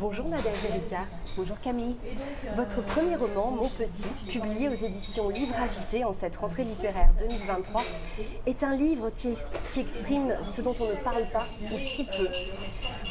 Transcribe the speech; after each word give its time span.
Bonjour 0.00 0.24
Nadège 0.28 0.64
Erika. 0.66 1.02
Bonjour 1.36 1.60
Camille. 1.60 1.94
Votre 2.56 2.80
premier 2.80 3.16
roman, 3.16 3.50
Mon 3.50 3.68
Petit, 3.68 4.06
publié 4.30 4.68
aux 4.68 4.86
éditions 4.86 5.28
Livre 5.28 5.54
Agité 5.62 6.04
en 6.04 6.14
cette 6.14 6.36
rentrée 6.36 6.64
littéraire 6.64 7.10
2023, 7.18 7.84
est 8.46 8.62
un 8.62 8.74
livre 8.74 9.10
qui, 9.14 9.34
qui, 9.74 9.80
exprime 9.80 10.32
ce 10.42 10.62
dont 10.62 10.74
on 10.80 10.88
ne 10.88 10.94
parle 11.04 11.26
pas 11.30 11.44
ou 11.70 11.78
si 11.78 12.04
peu. 12.04 12.28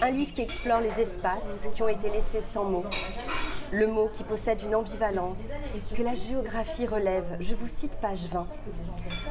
Un 0.01 0.09
livre 0.09 0.33
qui 0.33 0.41
explore 0.41 0.81
les 0.81 0.99
espaces 0.99 1.67
qui 1.75 1.83
ont 1.83 1.89
été 1.89 2.09
laissés 2.09 2.41
sans 2.41 2.63
mots. 2.63 2.85
Le 3.71 3.85
mot 3.85 4.09
qui 4.17 4.23
possède 4.23 4.63
une 4.63 4.73
ambivalence 4.73 5.51
que 5.95 6.01
la 6.01 6.15
géographie 6.15 6.87
relève. 6.87 7.37
Je 7.39 7.53
vous 7.53 7.67
cite 7.67 7.97
page 8.01 8.25
20. 8.31 8.47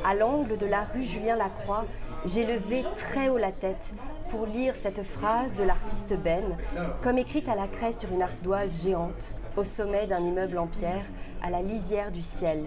À 0.05 0.15
l'angle 0.15 0.57
de 0.59 0.67
la 0.67 0.85
rue 0.85 1.03
Julien 1.03 1.35
Lacroix, 1.35 1.87
j'ai 2.25 2.47
levé 2.47 2.85
très 2.95 3.29
haut 3.29 3.39
la 3.39 3.51
tête 3.51 3.95
pour 4.31 4.47
lire 4.47 4.75
cette 4.77 5.03
phrase 5.03 5.55
de 5.55 5.63
l'artiste 5.63 6.15
Ben, 6.23 6.57
comme 7.03 7.19
écrite 7.19 7.49
à 7.49 7.55
la 7.55 7.67
craie 7.67 7.93
sur 7.93 8.13
une 8.13 8.23
ardoise 8.23 8.83
géante, 8.83 9.35
au 9.57 9.65
sommet 9.65 10.07
d'un 10.07 10.21
immeuble 10.21 10.59
en 10.59 10.67
pierre, 10.67 11.05
à 11.43 11.51
la 11.51 11.63
lisière 11.63 12.11
du 12.11 12.23
ciel. 12.23 12.65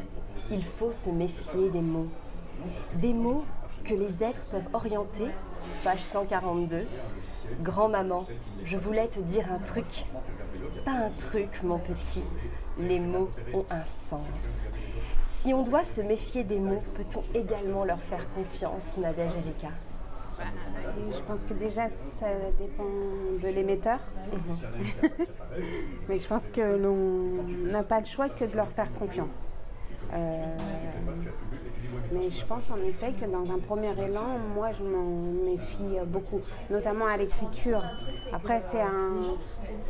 Il 0.50 0.64
faut 0.64 0.92
se 0.92 1.10
méfier 1.10 1.70
des 1.70 1.82
mots. 1.82 2.08
Des 2.96 3.14
mots 3.14 3.44
que 3.84 3.94
les 3.94 4.24
êtres 4.24 4.46
peuvent 4.52 4.68
orienter, 4.74 5.28
page 5.84 6.02
142. 6.02 6.88
Grand-maman, 7.62 8.26
je 8.66 8.78
voulais 8.78 9.08
te 9.08 9.20
dire 9.20 9.46
un 9.52 9.59
truc. 9.59 10.06
Pas 10.86 10.92
un 10.92 11.09
truc, 11.09 11.64
mon 11.64 11.80
petit. 11.80 12.23
Les 12.78 13.00
mots 13.00 13.30
ont 13.54 13.66
un 13.70 13.86
sens. 13.86 14.72
Si 15.40 15.54
on 15.54 15.64
doit 15.64 15.84
se 15.84 16.02
méfier 16.02 16.44
des 16.44 16.59
mots, 16.59 16.84
peut-on 16.96 17.23
également 17.38 17.84
leur 17.84 18.00
faire 18.00 18.28
confiance, 18.34 18.84
Nadège 18.98 19.38
Erika 19.38 19.70
je 21.11 21.20
pense 21.28 21.44
que 21.44 21.53
déjà, 21.53 21.89
ça 21.89 22.28
dépend 22.59 22.84
de 23.42 23.47
l'émetteur. 23.47 24.00
Mhm. 24.31 25.09
Mais 26.09 26.20
je 26.20 26.28
pense 26.28 26.47
que 26.47 26.61
l'on 26.61 27.44
n'a 27.72 27.84
pas 27.84 28.00
le 28.00 28.06
choix 28.06 28.30
que 28.30 28.45
de 28.45 28.56
leur 28.56 28.69
faire 28.69 28.92
confiance. 28.94 29.50
Euh, 30.14 30.58
mais 32.12 32.30
je 32.30 32.45
pense 32.45 32.70
en 32.70 32.78
effet 32.88 33.14
que 33.14 33.26
dans 33.26 33.52
un 33.52 33.59
premier 33.59 33.92
élan, 33.92 34.38
moi 34.56 34.70
je 34.78 34.84
m'en 34.84 35.45
méfie 35.45 36.00
beaucoup, 36.08 36.42
notamment 36.70 37.06
à 37.06 37.18
l'écriture. 37.18 37.81
Après 38.34 38.62
c'est 38.62 38.81
un, 38.81 39.14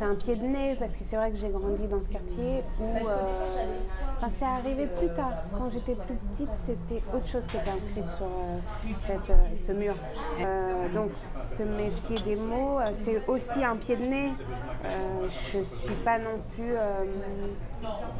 un 0.00 0.14
pied 0.14 0.36
de 0.36 0.44
nez 0.44 0.76
parce 0.78 0.96
que 0.96 1.04
c'est 1.04 1.16
vrai 1.16 1.30
que 1.30 1.36
j'ai 1.36 1.48
grandi 1.48 1.86
dans 1.86 2.00
ce 2.00 2.08
quartier 2.08 2.62
où 2.80 2.84
euh, 2.84 4.28
c'est 4.36 4.44
arrivé 4.44 4.86
plus 4.86 5.08
tard. 5.08 5.32
Quand 5.56 5.70
j'étais 5.70 5.94
plus 5.94 6.14
petite, 6.14 6.50
c'était 6.56 7.02
autre 7.14 7.26
chose 7.26 7.46
qui 7.46 7.56
était 7.56 7.70
inscrite 7.70 8.06
sur 8.16 8.26
euh, 8.26 8.58
cette, 9.00 9.30
euh, 9.30 9.56
ce 9.66 9.72
mur. 9.72 9.94
donc 10.94 11.10
se 11.44 11.62
méfier 11.62 12.16
des 12.24 12.36
mots, 12.40 12.78
c'est 13.04 13.26
aussi 13.28 13.64
un 13.64 13.76
pied 13.76 13.96
de 13.96 14.04
nez. 14.04 14.30
je 15.52 15.58
ne 15.58 15.64
suis 15.64 15.94
pas 16.04 16.18
non 16.18 16.40
plus 16.54 16.74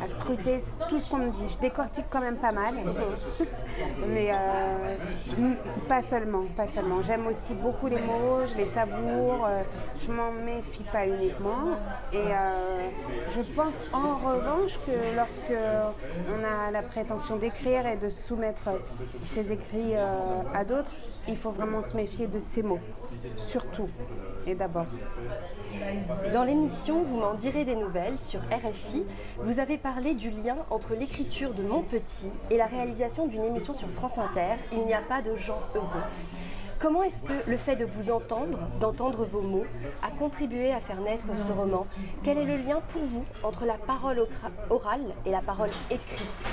à 0.02 0.08
scruter 0.08 0.58
tout 0.88 0.98
ce 0.98 1.10
qu'on 1.10 1.18
me 1.18 1.30
dit. 1.30 1.48
Je 1.48 1.58
décortique 1.58 2.06
quand 2.10 2.20
même 2.20 2.36
pas 2.36 2.52
mal. 2.52 2.74
Mais 4.08 4.30
euh, 4.32 5.54
pas 5.88 6.02
seulement, 6.02 6.44
pas 6.56 6.68
seulement. 6.68 7.02
J'aime 7.02 7.26
aussi 7.26 7.54
beaucoup 7.54 7.86
les 7.86 8.00
mots, 8.00 8.46
je 8.46 8.56
les 8.56 8.66
savoure, 8.66 9.46
euh, 9.46 9.62
je 10.00 10.10
m'en 10.10 10.32
méfie 10.32 10.84
pas 10.92 11.06
uniquement. 11.06 11.76
Et 12.12 12.16
euh, 12.16 12.88
je 13.34 13.42
pense 13.54 13.74
en 13.92 14.16
revanche 14.16 14.78
que 14.86 15.16
lorsque 15.16 15.62
on 16.28 16.44
a 16.44 16.70
la 16.70 16.82
prétention 16.82 17.36
d'écrire 17.36 17.86
et 17.86 17.96
de 17.96 18.10
soumettre 18.10 18.70
ses 19.26 19.52
écrits 19.52 19.94
à 19.94 20.64
d'autres, 20.64 20.90
il 21.28 21.36
faut 21.36 21.50
vraiment 21.50 21.82
se 21.82 21.96
méfier 21.96 22.26
de 22.26 22.40
ces 22.40 22.62
mots, 22.62 22.80
surtout 23.36 23.88
et 24.46 24.54
d'abord. 24.54 24.86
Dans 26.32 26.44
l'émission 26.44 27.02
Vous 27.02 27.20
m'en 27.20 27.34
direz 27.34 27.64
des 27.64 27.76
nouvelles 27.76 28.18
sur 28.18 28.40
RFI, 28.40 29.04
avez 29.58 29.78
parlé 29.78 30.14
du 30.14 30.30
lien 30.30 30.56
entre 30.70 30.94
l'écriture 30.94 31.52
de 31.54 31.62
Mon 31.62 31.82
Petit 31.82 32.30
et 32.50 32.56
la 32.56 32.66
réalisation 32.66 33.26
d'une 33.26 33.44
émission 33.44 33.74
sur 33.74 33.88
France 33.90 34.18
Inter, 34.18 34.54
Il 34.72 34.84
n'y 34.86 34.94
a 34.94 35.00
pas 35.00 35.22
de 35.22 35.36
gens 35.36 35.60
heureux. 35.74 36.02
Comment 36.78 37.02
est-ce 37.02 37.22
que 37.22 37.48
le 37.48 37.56
fait 37.56 37.76
de 37.76 37.84
vous 37.84 38.10
entendre, 38.10 38.58
d'entendre 38.80 39.24
vos 39.24 39.40
mots, 39.40 39.64
a 40.02 40.10
contribué 40.10 40.72
à 40.72 40.80
faire 40.80 41.00
naître 41.00 41.36
ce 41.36 41.52
roman? 41.52 41.86
Quel 42.24 42.38
est 42.38 42.44
le 42.44 42.56
lien 42.56 42.80
pour 42.88 43.02
vous 43.02 43.24
entre 43.44 43.64
la 43.64 43.74
parole 43.74 44.26
orale 44.68 45.14
et 45.24 45.30
la 45.30 45.42
parole 45.42 45.70
écrite? 45.90 46.52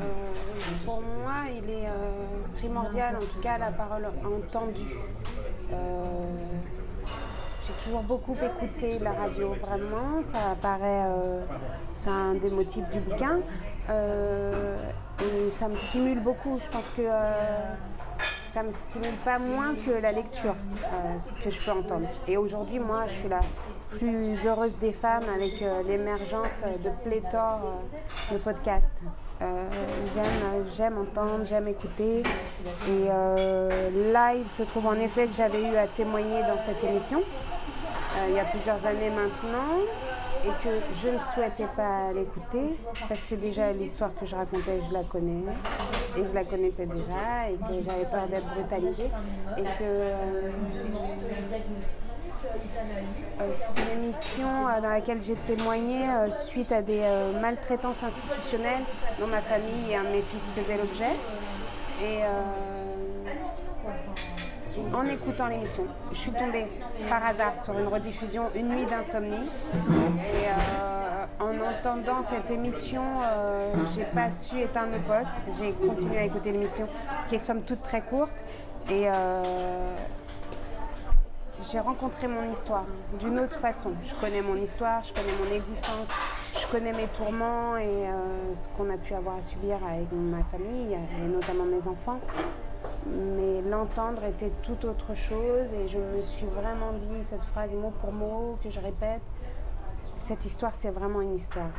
Euh, 0.00 0.02
pour 0.84 1.02
moi, 1.02 1.44
il 1.50 1.68
est 1.68 1.86
euh, 1.86 2.26
primordial, 2.56 3.16
en 3.16 3.20
tout 3.20 3.40
cas, 3.42 3.58
la 3.58 3.72
parole 3.72 4.06
entendue. 4.24 4.96
Euh, 5.72 6.22
j'ai 7.78 7.84
toujours 7.84 8.02
beaucoup 8.02 8.34
écouté 8.34 8.98
la 8.98 9.12
radio, 9.12 9.54
vraiment. 9.54 10.22
Ça 10.24 10.56
paraît, 10.60 11.06
c'est 11.94 12.10
un 12.10 12.34
des 12.34 12.50
motifs 12.50 12.88
du 12.90 13.00
bouquin. 13.00 13.38
et 13.88 15.50
ça 15.50 15.68
me 15.68 15.74
stimule 15.76 16.20
beaucoup. 16.20 16.58
Je 16.58 16.70
pense 16.70 16.88
que 16.96 17.02
ça 18.52 18.62
me 18.62 18.72
stimule 18.88 19.16
pas 19.24 19.38
moins 19.38 19.74
que 19.74 19.90
la 19.90 20.12
lecture 20.12 20.54
que 21.44 21.50
je 21.50 21.64
peux 21.64 21.72
entendre. 21.72 22.08
Et 22.28 22.36
aujourd'hui, 22.36 22.78
moi, 22.78 23.04
je 23.08 23.12
suis 23.12 23.28
la 23.28 23.40
plus 23.90 24.36
heureuse 24.46 24.76
des 24.78 24.92
femmes 24.92 25.24
avec 25.34 25.64
l'émergence 25.86 26.48
de 26.82 26.90
pléthore 27.04 27.82
de 28.30 28.38
podcasts. 28.38 29.02
Euh, 29.42 29.68
j'aime, 30.14 30.64
j'aime 30.76 30.98
entendre, 30.98 31.44
j'aime 31.44 31.68
écouter. 31.68 32.20
Et 32.20 33.06
euh, 33.10 34.12
là, 34.12 34.34
il 34.34 34.46
se 34.46 34.62
trouve 34.62 34.86
en 34.86 34.94
effet 34.94 35.26
que 35.26 35.34
j'avais 35.36 35.62
eu 35.62 35.76
à 35.76 35.86
témoigner 35.86 36.42
dans 36.42 36.58
cette 36.64 36.82
émission 36.88 37.22
euh, 38.16 38.26
il 38.28 38.34
y 38.34 38.40
a 38.40 38.44
plusieurs 38.44 38.84
années 38.84 39.10
maintenant 39.10 39.78
et 40.44 40.48
que 40.64 40.70
je 41.02 41.08
ne 41.08 41.18
souhaitais 41.18 41.68
pas 41.76 42.12
l'écouter 42.14 42.76
parce 43.08 43.24
que 43.24 43.34
déjà 43.36 43.72
l'histoire 43.72 44.10
que 44.18 44.26
je 44.26 44.34
racontais, 44.34 44.80
je 44.88 44.92
la 44.92 45.02
connais 45.04 45.44
et 46.18 46.26
je 46.26 46.34
la 46.34 46.44
connaissais 46.44 46.86
déjà 46.86 47.48
et 47.48 47.54
que 47.54 47.88
j'avais 47.88 48.10
peur 48.10 48.26
d'être 48.28 48.46
brutalisée 48.54 49.10
et 49.56 49.62
que 49.62 49.82
euh, 49.82 50.50
c'est 53.38 53.82
une 53.82 54.04
émission 54.04 54.68
euh, 54.68 54.80
dans 54.80 54.90
laquelle 54.90 55.22
j'ai 55.22 55.34
témoigné 55.34 56.06
suite 56.44 56.72
à 56.72 56.82
des 56.82 57.02
maltraitances 57.40 58.02
institutionnelles 58.02 58.82
dont 59.20 59.28
ma 59.28 59.40
famille 59.40 59.90
et 59.90 59.96
un 59.96 60.04
de 60.04 60.08
mes 60.08 60.22
fils 60.22 60.50
faisaient 60.54 60.76
l'objet. 60.76 61.14
Et 62.02 62.22
en 64.94 65.04
écoutant 65.04 65.48
l'émission, 65.48 65.86
je 66.12 66.18
suis 66.18 66.32
tombée 66.32 66.66
par 67.08 67.24
hasard 67.24 67.62
sur 67.62 67.78
une 67.78 67.88
rediffusion 67.88 68.50
Une 68.54 68.68
nuit 68.68 68.84
d'insomnie. 68.84 69.48
Et 70.18 71.42
en 71.42 71.54
entendant 71.60 72.22
cette 72.28 72.50
émission, 72.50 73.02
j'ai 73.94 74.04
pas 74.04 74.30
su 74.32 74.60
éteindre 74.60 74.92
le 74.92 75.00
poste. 75.00 75.58
J'ai 75.58 75.72
continué 75.72 76.18
à 76.18 76.24
écouter 76.24 76.52
l'émission 76.52 76.86
qui 77.28 77.36
est 77.36 77.40
somme 77.40 77.62
toute 77.62 77.82
très 77.82 78.02
courte. 78.02 78.32
Et 78.90 79.08
j'ai 81.70 81.80
rencontré 81.80 82.26
mon 82.26 82.52
histoire 82.52 82.84
d'une 83.20 83.38
autre 83.38 83.58
façon. 83.58 83.92
Je 84.06 84.14
connais 84.14 84.42
mon 84.42 84.56
histoire, 84.56 85.02
je 85.04 85.12
connais 85.12 85.32
mon 85.44 85.54
existence, 85.54 86.08
je 86.60 86.66
connais 86.66 86.92
mes 86.92 87.06
tourments 87.08 87.76
et 87.76 87.86
euh, 87.86 88.54
ce 88.54 88.68
qu'on 88.76 88.90
a 88.92 88.96
pu 88.96 89.14
avoir 89.14 89.36
à 89.36 89.42
subir 89.42 89.76
avec 89.86 90.10
ma 90.12 90.42
famille 90.44 90.94
et 90.94 91.28
notamment 91.28 91.64
mes 91.64 91.86
enfants. 91.88 92.20
Mais 93.06 93.62
l'entendre 93.62 94.22
était 94.24 94.52
tout 94.62 94.86
autre 94.86 95.14
chose 95.14 95.72
et 95.74 95.88
je 95.88 95.98
me 95.98 96.20
suis 96.22 96.46
vraiment 96.46 96.92
dit 96.92 97.24
cette 97.24 97.44
phrase 97.44 97.74
mot 97.74 97.92
pour 98.00 98.12
mot 98.12 98.58
que 98.62 98.70
je 98.70 98.80
répète. 98.80 99.22
Cette 100.16 100.44
histoire, 100.44 100.72
c'est 100.78 100.90
vraiment 100.90 101.20
une 101.20 101.34
histoire. 101.34 101.70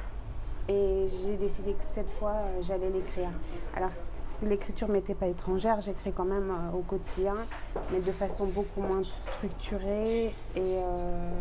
Et 0.70 1.08
j'ai 1.22 1.36
décidé 1.36 1.74
que 1.74 1.84
cette 1.84 2.10
fois, 2.12 2.32
euh, 2.32 2.62
j'allais 2.62 2.90
l'écrire. 2.90 3.30
Alors, 3.76 3.90
l'écriture 4.42 4.88
m'était 4.88 5.16
pas 5.16 5.28
étrangère, 5.28 5.82
j'écris 5.82 6.14
quand 6.14 6.24
même 6.24 6.52
euh, 6.52 6.78
au 6.78 6.82
quotidien, 6.82 7.36
mais 7.92 8.00
de 8.00 8.12
façon 8.12 8.46
beaucoup 8.46 8.82
moins 8.82 9.04
structurée 9.04 10.28
et 10.28 10.34
euh, 10.58 11.32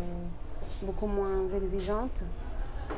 beaucoup 0.81 1.07
moins 1.07 1.47
exigeante. 1.55 2.23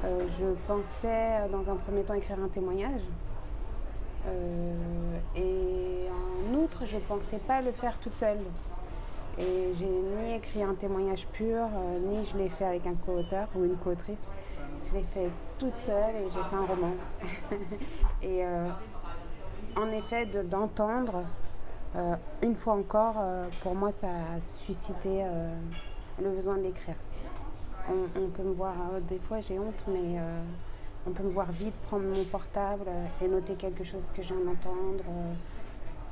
je 0.04 0.46
pensais 0.68 1.48
dans 1.52 1.72
un 1.72 1.76
premier 1.76 2.04
temps 2.04 2.16
écrire 2.16 2.38
un 2.44 2.48
témoignage. 2.48 3.02
Et 5.36 6.07
en 6.10 6.54
outre, 6.56 6.86
je 6.86 6.95
ne 6.95 7.01
pensais 7.01 7.38
pas 7.38 7.62
le 7.62 7.72
faire 7.72 7.98
toute 8.00 8.16
seule. 8.16 8.39
Et 9.38 9.74
j'ai 9.77 9.86
ni 9.86 10.36
écrit 10.36 10.63
un 10.63 10.74
témoignage 10.75 11.27
pur, 11.33 11.68
ni 12.07 12.25
je 12.25 12.38
l'ai 12.38 12.50
fait 12.50 12.66
avec 12.66 12.88
un 12.88 12.95
co-auteur 12.95 13.48
ou 13.56 13.66
une 13.66 13.75
co-autrice. 13.75 14.24
Je 14.88 14.95
l'ai 14.95 15.04
fait 15.13 15.30
toute 15.57 15.77
seule 15.77 16.16
et 16.16 16.30
j'ai 16.31 16.44
fait 16.44 16.56
un 16.56 16.66
roman. 16.66 16.94
et 18.22 18.45
euh, 18.45 18.69
en 19.75 19.88
effet, 19.88 20.25
d'entendre, 20.25 21.24
euh, 21.95 22.16
une 22.42 22.56
fois 22.56 22.74
encore, 22.74 23.16
euh, 23.19 23.45
pour 23.62 23.75
moi, 23.75 23.92
ça 23.92 24.07
a 24.07 24.42
suscité 24.66 25.25
le 26.21 26.30
besoin 26.30 26.57
d'écrire. 26.57 26.95
On, 27.89 28.28
peut 28.30 28.44
me 28.44 28.54
voir, 28.54 28.74
des 29.10 29.19
fois 29.19 29.42
j'ai 29.42 29.60
honte, 29.60 29.83
mais 29.88 30.19
on 31.07 31.12
peut 31.12 31.24
me 31.24 31.30
voir 31.30 31.52
vite 31.52 31.75
prendre 31.88 32.06
mon 32.06 32.24
portable 32.25 32.90
et 33.24 33.28
noter 33.28 33.54
quelque 33.54 33.84
chose 33.84 34.04
que 34.16 34.22
je 34.22 34.34
viens 34.34 34.44
d'entendre. 34.44 35.04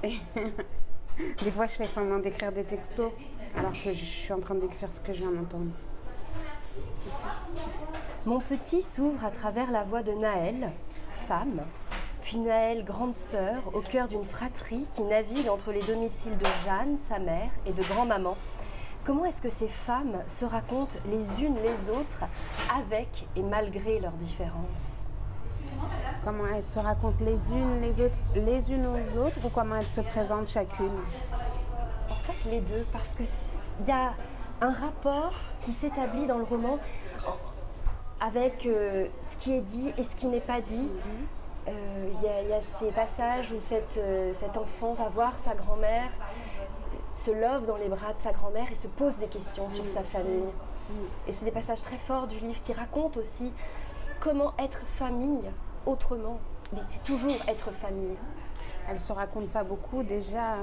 des 1.44 1.52
fois, 1.52 1.68
je 1.68 1.74
fais 1.74 1.86
semblant 1.86 2.20
d'écrire 2.20 2.52
des 2.52 2.64
textos 2.64 3.12
alors 3.56 3.72
que 3.72 3.78
je 3.78 4.06
suis 4.06 4.34
en 4.34 4.40
train 4.40 4.56
d'écrire 4.56 4.90
ce 4.92 5.00
que 5.00 5.14
je 5.14 5.20
viens 5.20 5.32
d'entendre. 5.32 5.72
Mon 8.26 8.40
petit 8.40 8.82
s'ouvre 8.82 9.24
à 9.26 9.32
travers 9.32 9.70
la 9.72 9.84
voix 9.84 10.02
de 10.02 10.14
Naël, 10.14 10.72
femme, 11.28 11.62
puis 12.22 12.38
Naël, 12.38 12.86
grande 12.86 13.14
sœur, 13.14 13.62
au 13.74 13.82
cœur 13.82 14.08
d'une 14.08 14.24
fratrie 14.24 14.86
qui 14.96 15.04
navigue 15.04 15.50
entre 15.50 15.72
les 15.72 15.82
domiciles 15.82 16.38
de 16.38 16.46
Jeanne, 16.66 16.98
sa 17.10 17.20
mère, 17.20 17.50
et 17.66 17.74
de 17.74 17.84
grand-maman. 17.84 18.38
Comment 19.06 19.26
est-ce 19.26 19.42
que 19.42 19.50
ces 19.50 19.68
femmes 19.68 20.18
se 20.28 20.46
racontent 20.46 20.96
les 21.12 21.44
unes 21.44 21.58
les 21.62 21.90
autres 21.90 22.24
avec 22.74 23.28
et 23.36 23.42
malgré 23.42 24.00
leurs 24.00 24.14
différences 24.14 25.10
Comment 26.24 26.46
elles 26.56 26.64
se 26.64 26.80
racontent 26.80 27.18
les 27.20 27.36
unes 27.52 27.82
les 27.82 28.00
autres, 28.00 28.16
les 28.34 28.72
unes 28.72 28.86
aux 28.86 29.20
autres, 29.20 29.38
ou 29.44 29.50
comment 29.50 29.76
elles 29.76 29.84
se 29.84 30.00
présentent 30.00 30.48
chacune? 30.48 31.00
En 32.10 32.14
fait, 32.14 32.50
les 32.50 32.62
deux, 32.62 32.86
parce 32.94 33.10
que 33.10 33.24
il 33.82 33.88
y 33.88 33.92
a 33.92 34.14
un 34.62 34.72
rapport 34.72 35.34
qui 35.66 35.74
s'établit 35.74 36.26
dans 36.26 36.38
le 36.38 36.46
roman 36.46 36.80
avec 38.22 38.66
euh, 38.66 39.08
ce 39.22 39.36
qui 39.36 39.54
est 39.54 39.62
dit 39.62 39.92
et 39.98 40.04
ce 40.04 40.16
qui 40.16 40.28
n'est 40.28 40.40
pas 40.40 40.62
dit. 40.62 40.88
Il 41.66 41.74
euh, 41.74 42.50
y, 42.50 42.54
a 42.54 42.62
ces 42.62 42.92
passages 42.92 43.52
où 43.52 43.74
euh, 43.98 44.34
cet 44.34 44.58
enfant 44.58 44.94
va 44.94 45.10
voir 45.10 45.38
sa 45.40 45.54
grand-mère, 45.56 46.10
se 47.16 47.32
love 47.32 47.66
dans 47.66 47.78
les 47.78 47.90
bras 47.90 48.14
de 48.14 48.20
sa 48.20 48.32
grand-mère 48.32 48.72
et 48.72 48.76
se 48.76 48.88
pose 48.88 49.16
des 49.18 49.28
questions 49.28 49.70
sur 49.70 49.88
sa 49.88 50.04
famille. 50.04 50.50
Et 51.28 51.34
c'est 51.34 51.46
des 51.46 51.52
passages 51.52 51.82
très 51.82 51.98
forts 51.98 52.28
du 52.28 52.38
livre 52.40 52.60
qui 52.64 52.74
racontent 52.74 53.20
aussi 53.20 53.52
comment 54.20 54.54
être 54.60 54.80
famille 54.86 55.50
autrement. 55.86 56.40
Mais 56.74 56.80
c'est 56.90 57.04
toujours 57.04 57.38
être 57.48 57.72
famille. 57.72 58.16
Elle 58.88 58.96
ne 58.96 59.00
se 59.00 59.14
raconte 59.14 59.50
pas 59.50 59.64
beaucoup. 59.64 60.04
Déjà, 60.04 60.58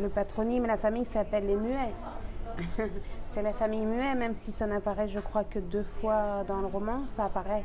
le 0.00 0.08
patronyme, 0.08 0.66
la 0.66 0.76
famille 0.76 1.04
s'appelle 1.04 1.46
les 1.46 1.56
muets. 1.56 1.92
c'est 3.34 3.42
la 3.42 3.52
famille 3.52 3.84
muet, 3.84 4.14
même 4.14 4.34
si 4.34 4.52
ça 4.52 4.66
n'apparaît, 4.66 5.08
je 5.08 5.20
crois, 5.20 5.44
que 5.44 5.58
deux 5.58 5.84
fois 6.00 6.44
dans 6.46 6.60
le 6.60 6.66
roman, 6.66 7.02
ça 7.08 7.26
apparaît. 7.26 7.64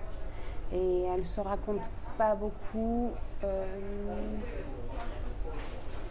Et 0.74 1.03
elle 1.03 1.25
se 1.25 1.39
raconte 1.39 1.81
pas 2.18 2.36
beaucoup. 2.36 3.12
Euh, 3.44 3.65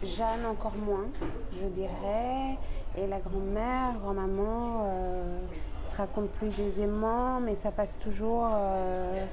Jeanne 0.05 0.45
encore 0.45 0.75
moins, 0.75 1.07
je 1.51 1.67
dirais. 1.67 2.57
Et 2.97 3.07
la 3.07 3.19
grand-mère, 3.19 3.93
grand-maman, 4.01 4.85
euh, 4.85 5.39
se 5.91 5.97
raconte 5.97 6.29
plus 6.31 6.59
aisément, 6.59 7.39
mais 7.39 7.55
ça 7.55 7.71
passe 7.71 7.97
toujours 7.99 8.47
euh, 8.51 9.25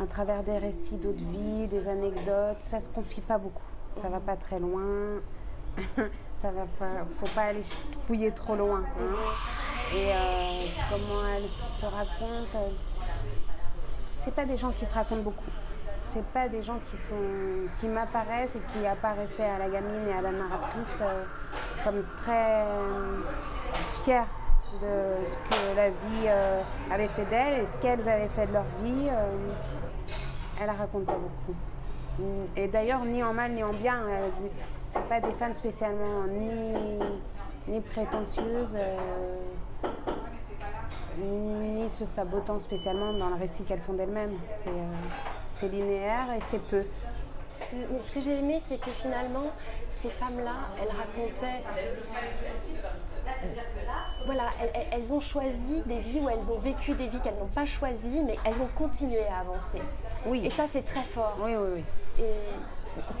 à 0.00 0.06
travers 0.06 0.42
des 0.42 0.58
récits 0.58 0.96
d'autres 0.96 1.24
vies, 1.32 1.66
des 1.66 1.88
anecdotes. 1.88 2.58
Ça 2.62 2.80
se 2.80 2.88
confie 2.88 3.20
pas 3.20 3.38
beaucoup. 3.38 3.62
Ça 4.00 4.08
va 4.08 4.20
pas 4.20 4.36
très 4.36 4.60
loin. 4.60 5.20
ça 6.40 6.50
va 6.50 6.66
pas, 6.78 7.06
faut 7.18 7.34
pas 7.34 7.42
aller 7.42 7.62
fouiller 8.06 8.30
trop 8.30 8.54
loin. 8.54 8.80
Hein. 8.80 9.94
Et 9.94 10.10
euh, 10.10 10.66
comment 10.90 11.22
elle 11.36 11.48
se 11.80 11.86
raconte, 11.86 12.72
c'est 14.24 14.34
pas 14.34 14.44
des 14.44 14.56
gens 14.56 14.70
qui 14.70 14.86
se 14.86 14.94
racontent 14.94 15.22
beaucoup. 15.22 15.50
C'est 16.12 16.24
pas 16.26 16.48
des 16.48 16.62
gens 16.62 16.78
qui 16.90 16.98
sont 16.98 17.14
qui 17.80 17.86
m'apparaissent 17.86 18.54
et 18.56 18.72
qui 18.72 18.86
apparaissaient 18.86 19.44
à 19.44 19.58
la 19.58 19.68
gamine 19.68 20.08
et 20.08 20.12
à 20.12 20.20
la 20.20 20.32
narratrice 20.32 21.00
euh, 21.00 21.24
comme 21.84 22.02
très 22.18 22.64
fiers 24.04 24.28
de 24.80 25.26
ce 25.26 25.34
que 25.48 25.76
la 25.76 25.90
vie 25.90 26.28
avait 26.90 27.08
fait 27.08 27.24
d'elles 27.26 27.62
et 27.62 27.66
ce 27.66 27.76
qu'elles 27.78 28.08
avaient 28.08 28.28
fait 28.28 28.46
de 28.46 28.52
leur 28.52 28.64
vie. 28.82 29.08
elle 30.60 30.70
raconte 30.70 31.04
pas 31.04 31.12
beaucoup. 31.12 31.56
Et 32.56 32.68
d'ailleurs, 32.68 33.04
ni 33.04 33.22
en 33.22 33.32
mal 33.32 33.52
ni 33.52 33.62
en 33.62 33.70
bien 33.70 34.02
c'est 34.92 35.08
pas 35.08 35.20
des 35.20 35.32
femmes 35.32 35.54
spécialement 35.54 36.24
ni, 37.66 37.80
prétentieuses, 37.80 38.76
euh, 38.76 38.98
ni 41.18 41.88
se 41.88 42.04
sabotant 42.04 42.60
spécialement 42.60 43.14
dans 43.14 43.30
le 43.30 43.36
récit 43.36 43.62
qu'elles 43.64 43.80
font 43.80 43.94
d'elles-mêmes. 43.94 44.36
Euh, 44.66 44.70
linéaire 45.66 46.26
et 46.36 46.40
c'est 46.50 46.62
peu. 46.62 46.84
Ce 47.70 48.12
que, 48.12 48.20
j'ai 48.20 48.38
aimé, 48.38 48.60
c'est 48.66 48.80
que 48.80 48.90
finalement, 48.90 49.46
ces 50.00 50.10
femmes-là, 50.10 50.52
elles 50.80 50.88
racontaient. 50.88 51.62
Voilà, 54.26 54.50
elles, 54.90 55.12
ont 55.12 55.20
choisi 55.20 55.80
des 55.86 56.00
vies 56.00 56.20
où 56.20 56.28
elles 56.28 56.50
ont 56.52 56.58
vécu 56.58 56.92
des 56.94 57.06
vies 57.06 57.20
qu'elles 57.20 57.38
n'ont 57.38 57.46
pas 57.46 57.66
choisies, 57.66 58.22
mais 58.24 58.36
elles 58.44 58.60
ont 58.60 58.68
continué 58.74 59.24
à 59.26 59.40
avancer. 59.40 59.80
Oui. 60.26 60.44
Et 60.44 60.50
ça, 60.50 60.64
c'est 60.70 60.82
très 60.82 61.02
fort. 61.02 61.36
Oui, 61.40 61.52
oui, 61.54 61.68
oui. 61.76 62.24
Et 62.24 62.32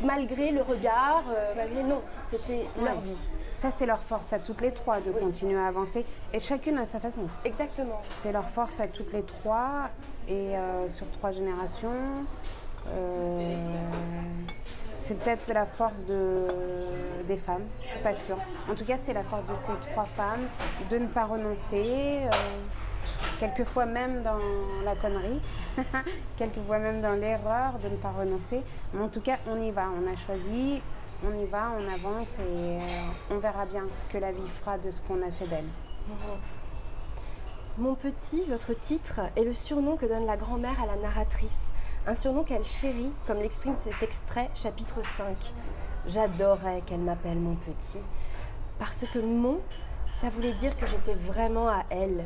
malgré 0.02 0.50
le 0.50 0.62
regard, 0.62 1.24
euh, 1.28 1.52
malgré 1.56 1.82
non, 1.82 2.02
c'était 2.22 2.66
leur 2.82 3.00
vie. 3.00 3.18
Ça, 3.56 3.70
c'est 3.70 3.86
leur 3.86 4.02
force 4.02 4.32
à 4.32 4.40
toutes 4.40 4.60
les 4.60 4.72
trois 4.72 5.00
de 5.00 5.12
continuer 5.12 5.58
à 5.58 5.66
avancer 5.66 6.04
et 6.32 6.40
chacune 6.40 6.78
à 6.78 6.86
sa 6.86 6.98
façon. 6.98 7.22
Exactement. 7.44 8.00
C'est 8.20 8.32
leur 8.32 8.48
force 8.50 8.80
à 8.80 8.88
toutes 8.88 9.12
les 9.12 9.22
trois 9.22 9.88
et 10.28 10.56
euh, 10.56 10.90
sur 10.90 11.08
trois 11.12 11.30
générations. 11.30 11.90
Euh, 12.88 13.56
c'est 14.96 15.16
peut-être 15.18 15.52
la 15.52 15.66
force 15.66 16.04
de, 16.08 16.46
des 17.28 17.36
femmes, 17.36 17.64
je 17.80 17.88
suis 17.88 18.00
pas 18.00 18.14
sûre. 18.14 18.38
En 18.70 18.74
tout 18.74 18.84
cas, 18.84 18.96
c'est 19.00 19.12
la 19.12 19.22
force 19.22 19.44
de 19.44 19.54
ces 19.54 19.90
trois 19.90 20.04
femmes 20.04 20.46
de 20.90 20.98
ne 20.98 21.06
pas 21.06 21.24
renoncer 21.24 22.20
quelquefois 23.38 23.86
même 23.86 24.22
dans 24.22 24.38
la 24.84 24.94
connerie, 24.94 25.40
quelquefois 26.36 26.78
même 26.78 27.00
dans 27.00 27.12
l'erreur 27.12 27.78
de 27.82 27.88
ne 27.88 27.96
pas 27.96 28.10
renoncer. 28.10 28.62
Mais 28.94 29.02
en 29.02 29.08
tout 29.08 29.20
cas, 29.20 29.38
on 29.48 29.60
y 29.62 29.70
va, 29.70 29.86
on 29.90 30.10
a 30.10 30.16
choisi, 30.16 30.80
on 31.24 31.38
y 31.38 31.46
va, 31.46 31.72
on 31.78 31.92
avance 31.92 32.28
et 32.38 32.42
euh, 32.42 32.78
on 33.30 33.38
verra 33.38 33.66
bien 33.66 33.84
ce 33.90 34.12
que 34.12 34.18
la 34.18 34.32
vie 34.32 34.48
fera 34.48 34.78
de 34.78 34.90
ce 34.90 35.00
qu'on 35.02 35.22
a 35.26 35.30
fait 35.30 35.46
d'elle. 35.46 35.68
Mon 37.78 37.94
petit, 37.94 38.44
votre 38.48 38.78
titre, 38.78 39.20
est 39.36 39.44
le 39.44 39.54
surnom 39.54 39.96
que 39.96 40.06
donne 40.06 40.26
la 40.26 40.36
grand-mère 40.36 40.82
à 40.82 40.86
la 40.86 40.96
narratrice. 40.96 41.72
Un 42.06 42.14
surnom 42.14 42.42
qu'elle 42.42 42.64
chérit, 42.64 43.12
comme 43.26 43.38
l'exprime 43.38 43.76
cet 43.82 44.02
extrait, 44.02 44.50
chapitre 44.54 45.04
5. 45.04 45.36
J'adorais 46.06 46.82
qu'elle 46.84 47.00
m'appelle 47.00 47.38
mon 47.38 47.54
petit, 47.54 48.00
parce 48.78 49.04
que 49.12 49.20
mon, 49.20 49.60
ça 50.12 50.28
voulait 50.28 50.52
dire 50.54 50.76
que 50.76 50.86
j'étais 50.86 51.14
vraiment 51.14 51.68
à 51.68 51.84
elle, 51.90 52.24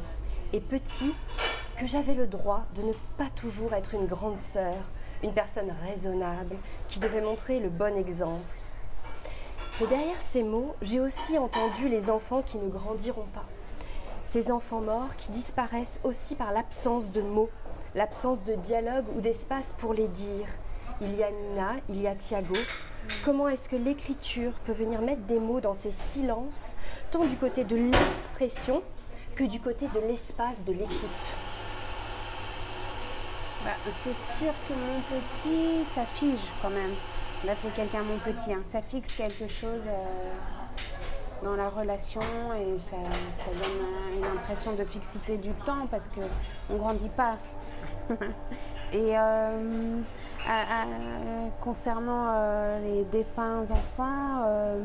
et 0.53 0.61
petit 0.61 1.13
que 1.79 1.87
j'avais 1.87 2.15
le 2.15 2.27
droit 2.27 2.65
de 2.75 2.83
ne 2.83 2.93
pas 3.19 3.29
toujours 3.35 3.75
être 3.75 3.95
une 3.95 4.07
grande 4.07 4.39
sœur, 4.39 4.75
une 5.23 5.33
personne 5.33 5.73
raisonnable 5.87 6.57
qui 6.89 7.01
devait 7.01 7.21
montrer 7.21 7.61
le 7.61 7.69
bon 7.69 7.97
exemple. 7.97 8.41
Mais 9.81 9.87
derrière 9.89 10.21
ces 10.21 10.43
mots, 10.43 10.75
j'ai 10.81 11.01
aussi 11.01 11.37
entendu 11.37 11.89
les 11.89 12.09
enfants 12.09 12.43
qui 12.43 12.57
ne 12.59 12.69
grandiront 12.69 13.27
pas. 13.35 13.45
Ces 14.25 14.51
enfants 14.51 14.81
morts 14.81 15.15
qui 15.17 15.31
disparaissent 15.31 16.01
aussi 16.03 16.35
par 16.35 16.53
l'absence 16.53 17.13
de 17.13 17.21
mots, 17.21 17.51
l'absence 17.95 18.43
de 18.43 18.55
dialogue 18.55 19.05
ou 19.17 19.21
d'espace 19.21 19.75
pour 19.79 19.93
les 19.93 20.09
dire. 20.09 20.47
Il 21.03 21.15
y 21.15 21.23
a 21.23 21.31
Nina, 21.31 21.75
il 21.91 22.01
y 22.01 22.07
a 22.07 22.15
Thiago. 22.15 22.57
Comment 23.25 23.49
est-ce 23.49 23.69
que 23.69 23.77
l'écriture 23.77 24.53
peut 24.65 24.73
venir 24.73 25.03
mettre 25.03 25.23
des 25.23 25.39
mots 25.39 25.61
dans 25.61 25.75
ces 25.75 25.93
silences, 25.93 26.77
tant 27.11 27.25
du 27.25 27.37
côté 27.37 27.63
de 27.63 27.77
l'expression 27.77 28.83
que 29.37 29.45
du 29.45 29.61
côté 29.61 29.87
de 29.95 30.01
l'espace 30.01 30.65
de 30.67 30.73
l'écoute 30.73 31.27
bah, 33.63 33.73
C'est 34.03 34.15
sûr 34.39 34.53
que 34.67 34.73
mon 34.73 35.01
petit, 35.03 35.85
ça 35.95 36.07
fige 36.07 36.41
quand 36.63 36.71
même. 36.71 36.95
Là, 37.45 37.55
faut 37.57 37.69
quelqu'un 37.77 38.03
mon 38.03 38.19
petit. 38.19 38.55
Hein. 38.55 38.63
Ça 38.73 38.81
fixe 38.81 39.15
quelque 39.15 39.47
chose 39.47 39.83
euh, 39.87 41.45
dans 41.45 41.55
la 41.55 41.69
relation 41.69 42.23
et 42.55 42.79
ça, 42.79 42.97
donne 43.53 44.17
une 44.17 44.25
impression 44.25 44.73
de 44.73 44.85
fixité 44.85 45.37
du 45.37 45.53
temps 45.67 45.87
parce 45.91 46.09
qu'on 46.09 46.75
ne 46.75 46.79
grandit 46.79 47.11
pas. 47.11 47.37
et 48.93 49.19
euh, 49.19 50.01
concernant 51.61 52.27
euh, 52.31 52.79
les 52.81 53.05
défunts 53.05 53.65
enfants, 53.65 54.81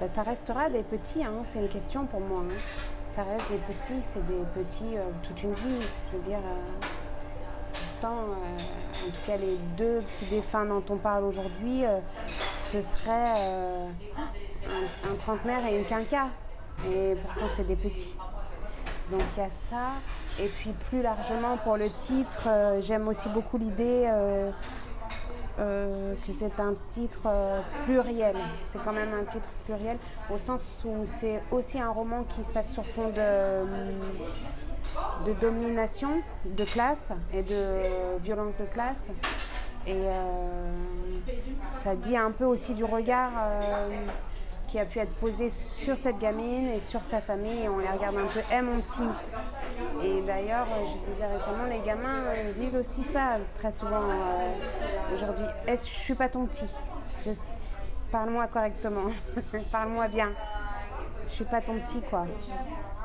bah, 0.00 0.08
ça 0.12 0.24
restera 0.24 0.70
des 0.70 0.82
petits. 0.82 1.22
Hein. 1.22 1.44
C'est 1.52 1.60
une 1.60 1.68
question 1.68 2.04
pour 2.06 2.20
moi. 2.20 2.40
Hein 2.40 2.95
ça 3.16 3.22
reste 3.22 3.50
des 3.50 3.56
petits, 3.56 4.02
c'est 4.12 4.26
des 4.26 4.44
petits 4.54 4.94
euh, 4.94 5.08
toute 5.22 5.42
une 5.42 5.54
vie. 5.54 5.86
Je 6.12 6.18
veux 6.18 6.22
dire, 6.22 6.36
euh, 6.36 6.86
pourtant, 7.72 8.18
euh, 8.18 9.06
en 9.06 9.10
tout 9.10 9.26
cas, 9.26 9.38
les 9.38 9.56
deux 9.78 10.00
petits 10.00 10.26
défunts 10.26 10.66
dont 10.66 10.82
on 10.90 10.96
parle 10.98 11.24
aujourd'hui, 11.24 11.84
ce 12.70 12.80
serait 12.82 13.32
un, 15.10 15.14
trentenaire 15.18 15.66
et 15.66 15.78
une 15.78 15.86
quinca. 15.86 16.28
Et 16.90 17.14
pourtant, 17.14 17.46
c'est 17.56 17.66
des 17.66 17.76
petits. 17.76 18.12
Donc 19.10 19.22
il 19.36 19.40
y 19.40 19.46
a 19.46 19.50
ça. 19.70 19.92
Et 20.38 20.48
puis 20.48 20.72
plus 20.90 21.00
largement 21.00 21.56
pour 21.56 21.78
le 21.78 21.88
titre, 22.00 22.48
j'aime 22.80 23.08
aussi 23.08 23.30
beaucoup 23.30 23.56
l'idée 23.56 24.10
euh, 25.58 26.14
que 26.26 26.32
c'est 26.32 26.60
un 26.60 26.74
titre 26.90 27.20
euh, 27.26 27.60
pluriel. 27.84 28.36
C'est 28.72 28.82
quand 28.82 28.92
même 28.92 29.12
un 29.14 29.24
titre 29.24 29.48
pluriel 29.64 29.96
au 30.32 30.38
sens 30.38 30.62
où 30.84 31.04
c'est 31.18 31.40
aussi 31.50 31.78
un 31.78 31.90
roman 31.90 32.24
qui 32.24 32.44
se 32.44 32.52
passe 32.52 32.70
sur 32.72 32.84
fond 32.86 33.08
de, 33.08 33.64
de 35.26 35.32
domination 35.40 36.20
de 36.44 36.64
classe 36.64 37.12
et 37.32 37.42
de 37.42 38.18
violence 38.22 38.56
de 38.58 38.66
classe. 38.66 39.06
Et 39.86 39.94
euh, 39.94 40.20
ça 41.82 41.94
dit 41.94 42.16
un 42.16 42.32
peu 42.32 42.44
aussi 42.44 42.74
du 42.74 42.84
regard 42.84 43.30
qui 44.68 44.78
a 44.78 44.84
pu 44.84 44.98
être 44.98 45.14
posé 45.14 45.48
sur 45.50 45.96
cette 45.96 46.18
gamine 46.18 46.68
et 46.68 46.80
sur 46.80 47.02
sa 47.04 47.20
famille. 47.20 47.68
On 47.68 47.78
les 47.78 47.88
regarde 47.88 48.16
un 48.16 48.26
peu, 48.26 48.40
eh 48.52 48.60
mon 48.60 48.80
petit. 48.80 49.08
Et 50.02 50.20
d'ailleurs, 50.22 50.66
je 50.84 51.12
disais 51.12 51.26
récemment, 51.26 51.64
les 51.68 51.80
gamins 51.80 52.24
disent 52.56 52.76
aussi 52.76 53.04
ça 53.04 53.38
très 53.56 53.72
souvent 53.72 54.02
aujourd'hui. 55.14 55.46
Est-ce 55.66 55.84
que 55.84 55.90
je 55.90 55.98
suis 55.98 56.14
pas 56.14 56.28
ton 56.28 56.46
petit? 56.46 56.66
Parle-moi 58.10 58.46
correctement, 58.46 59.10
parle-moi 59.72 60.08
bien. 60.08 60.30
Je 61.26 61.32
suis 61.32 61.44
pas 61.44 61.60
ton 61.60 61.74
petit 61.80 62.00
quoi. 62.08 62.26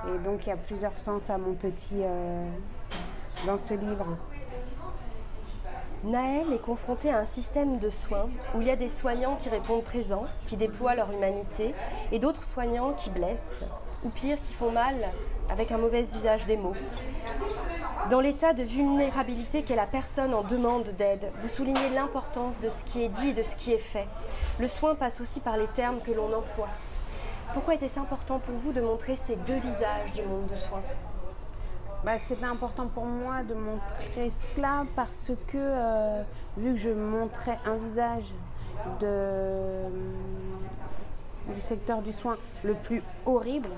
Et 0.08 0.18
donc 0.20 0.46
il 0.46 0.50
y 0.50 0.54
a 0.54 0.58
plusieurs 0.58 0.98
sens 0.98 1.30
à 1.30 1.38
mon 1.38 1.54
petit 1.54 2.04
dans 3.46 3.58
ce 3.58 3.74
livre. 3.74 4.18
Naël 6.04 6.52
est 6.52 6.62
confronté 6.62 7.12
à 7.12 7.20
un 7.20 7.26
système 7.26 7.78
de 7.78 7.92
soins 7.92 8.28
où 8.56 8.62
il 8.62 8.68
y 8.68 8.72
a 8.72 8.76
des 8.76 8.88
soignants 8.88 9.36
qui 9.36 9.50
répondent 9.50 9.84
présents, 9.84 10.26
qui 10.48 10.58
déploient 10.58 10.96
leur 10.96 11.12
humanité, 11.12 11.76
et 12.12 12.18
d'autres 12.18 12.44
soignants 12.44 12.94
qui 12.94 13.12
blessent, 13.12 13.64
ou 14.04 14.10
pire, 14.10 14.38
qui 14.48 14.54
font 14.54 14.72
mal 14.72 14.96
avec 15.52 15.72
un 15.72 15.78
mauvais 15.78 16.02
usage 16.16 16.46
des 16.46 16.58
mots. 16.58 16.74
Dans 18.10 18.20
l'état 18.20 18.54
de 18.54 18.64
vulnérabilité 18.64 19.64
qu'est 19.64 19.76
la 19.76 19.86
personne 19.86 20.34
en 20.34 20.44
demande 20.44 20.90
d'aide, 20.98 21.32
vous 21.38 21.48
soulignez 21.48 21.90
l'importance 21.94 22.60
de 22.60 22.70
ce 22.70 22.84
qui 22.86 23.04
est 23.04 23.10
dit 23.10 23.30
et 23.30 23.34
de 23.34 23.44
ce 23.44 23.56
qui 23.56 23.74
est 23.74 23.78
fait. 23.78 24.08
Le 24.60 24.68
soin 24.68 24.96
passe 24.96 25.22
aussi 25.22 25.40
par 25.40 25.58
les 25.58 25.68
termes 25.68 26.00
que 26.00 26.12
l'on 26.12 26.34
emploie. 26.34 26.70
Pourquoi 27.54 27.76
était-ce 27.76 28.00
important 28.00 28.40
pour 28.40 28.56
vous 28.56 28.72
de 28.72 28.82
montrer 28.82 29.16
ces 29.16 29.36
deux 29.36 29.60
visages 29.60 30.14
du 30.16 30.24
monde 30.24 30.48
de 30.48 30.56
soins? 30.56 30.82
Bah, 32.04 32.14
C'était 32.26 32.46
important 32.46 32.88
pour 32.88 33.06
moi 33.06 33.44
de 33.44 33.54
montrer 33.54 34.32
cela 34.56 34.86
parce 34.96 35.32
que, 35.48 35.58
euh, 35.58 36.24
vu 36.58 36.74
que 36.74 36.80
je 36.80 36.90
montrais 36.90 37.60
un 37.66 37.76
visage 37.76 38.34
de, 39.00 39.84
du 41.52 41.62
secteur 41.62 42.02
du 42.02 42.12
soin 42.14 42.38
le 42.64 42.74
plus 42.74 43.02
horrible, 43.26 43.70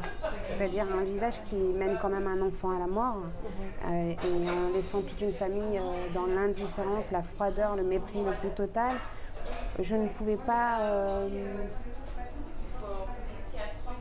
c'est-à-dire 0.42 0.86
un 0.96 1.04
visage 1.04 1.36
qui 1.50 1.56
mène 1.56 1.98
quand 2.02 2.10
même 2.10 2.28
un 2.28 2.46
enfant 2.46 2.76
à 2.76 2.80
la 2.80 2.88
mort, 2.88 3.22
euh, 3.86 4.12
et 4.12 4.50
en 4.50 4.76
laissant 4.76 5.02
toute 5.02 5.22
une 5.22 5.34
famille 5.34 5.80
dans 6.14 6.26
l'indifférence, 6.26 7.12
la 7.12 7.24
froideur, 7.24 7.76
le 7.76 7.84
mépris 7.84 8.24
le 8.24 8.34
plus 8.34 8.50
total, 8.50 8.94
je 9.80 9.96
ne 9.96 10.08
pouvais 10.08 10.38
pas 10.38 10.80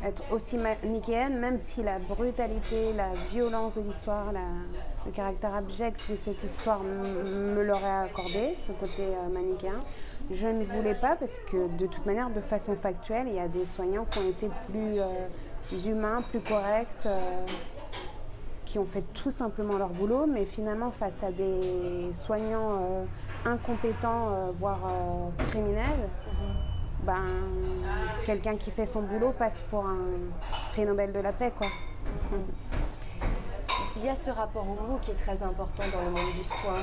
être 0.05 0.23
aussi 0.33 0.57
manichéenne, 0.57 1.39
même 1.39 1.59
si 1.59 1.83
la 1.83 1.99
brutalité, 1.99 2.93
la 2.97 3.13
violence 3.31 3.77
de 3.77 3.83
l'histoire, 3.83 4.33
le 5.07 5.13
caractère 5.13 5.55
abject 5.55 6.01
de 6.11 6.17
cette 6.17 6.43
histoire 6.43 6.81
me 6.83 7.63
l'aurait 7.63 8.05
accordé, 8.05 8.57
ce 8.67 8.73
côté 8.73 9.03
euh, 9.03 9.29
manichéen. 9.33 9.81
Je 10.31 10.47
ne 10.47 10.65
voulais 10.65 10.95
pas 10.95 11.17
parce 11.17 11.39
que 11.51 11.69
de 11.77 11.87
toute 11.87 12.07
manière, 12.07 12.31
de 12.31 12.41
façon 12.41 12.75
factuelle, 12.77 13.27
il 13.29 13.35
y 13.35 13.41
a 13.41 13.49
des 13.49 13.67
soignants 13.67 14.07
qui 14.11 14.19
ont 14.19 14.29
été 14.29 14.49
plus 14.69 15.01
euh, 15.01 15.87
humains, 15.87 16.23
plus 16.31 16.41
corrects, 16.41 16.89
euh, 17.07 17.19
qui 18.65 18.79
ont 18.79 18.87
fait 18.87 19.05
tout 19.13 19.31
simplement 19.31 19.77
leur 19.77 19.91
boulot, 19.91 20.27
mais 20.27 20.47
finalement 20.47 20.91
face 20.91 21.23
à 21.23 21.31
des 21.31 22.15
soignants 22.15 23.07
incompétents, 23.45 24.51
voire 24.55 24.81
criminels, 25.51 26.09
ben, 27.03 27.27
quelqu'un 28.25 28.57
qui 28.57 28.71
fait 28.71 28.87
son 28.87 29.03
boulot 29.03 29.33
passe 29.37 29.61
pour 29.71 29.85
un 29.85 29.99
prix 30.73 30.87
Nobel 30.87 31.13
de 31.13 31.19
la 31.21 31.33
paix. 31.33 31.53
Quoi. 31.57 31.67
Il 33.97 34.05
y 34.05 34.09
a 34.09 34.17
ce 34.17 34.31
rapport 34.31 34.67
au 34.67 34.91
mot 34.91 34.99
qui 35.03 35.11
est 35.11 35.17
très 35.17 35.43
important 35.43 35.83
dans 35.93 36.01
le 36.01 36.11
monde 36.11 36.33
du 36.35 36.45
soin. 36.45 36.81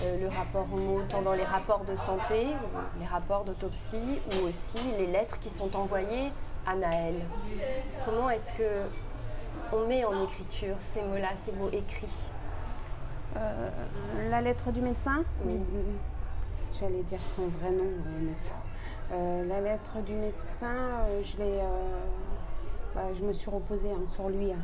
Euh, 0.00 0.18
le 0.18 0.28
rapport 0.28 0.66
au 0.72 0.76
mot, 0.76 1.00
tant 1.08 1.22
dans 1.22 1.34
les 1.34 1.44
rapports 1.44 1.84
de 1.84 1.94
santé, 1.94 2.48
les 2.98 3.06
rapports 3.06 3.44
d'autopsie, 3.44 4.20
ou 4.32 4.46
aussi 4.46 4.78
les 4.98 5.06
lettres 5.06 5.38
qui 5.38 5.50
sont 5.50 5.76
envoyées 5.76 6.32
à 6.66 6.74
Naël. 6.74 7.16
Comment 8.04 8.30
est-ce 8.30 8.52
que 8.54 8.88
on 9.72 9.86
met 9.86 10.04
en 10.04 10.24
écriture 10.24 10.76
ces 10.80 11.02
mots-là, 11.02 11.28
ces 11.36 11.52
mots 11.52 11.68
écrits? 11.70 12.28
Euh, 13.36 13.70
La 14.30 14.40
lettre 14.40 14.72
du 14.72 14.80
médecin? 14.80 15.22
Oui. 15.44 15.60
J'allais 16.78 17.02
dire 17.02 17.20
son 17.36 17.46
vrai 17.46 17.70
nom, 17.70 17.84
le 18.18 18.26
médecin. 18.26 18.54
Euh, 19.12 19.46
la 19.46 19.60
lettre 19.60 19.98
du 19.98 20.14
médecin, 20.14 21.06
je 21.22 21.36
l'ai. 21.36 21.60
Euh, 22.96 23.00
bah, 23.00 23.02
je 23.18 23.24
me 23.24 23.32
suis 23.32 23.50
reposée 23.50 23.90
hein, 23.90 24.02
sur 24.08 24.28
lui. 24.28 24.52
Hein. 24.52 24.58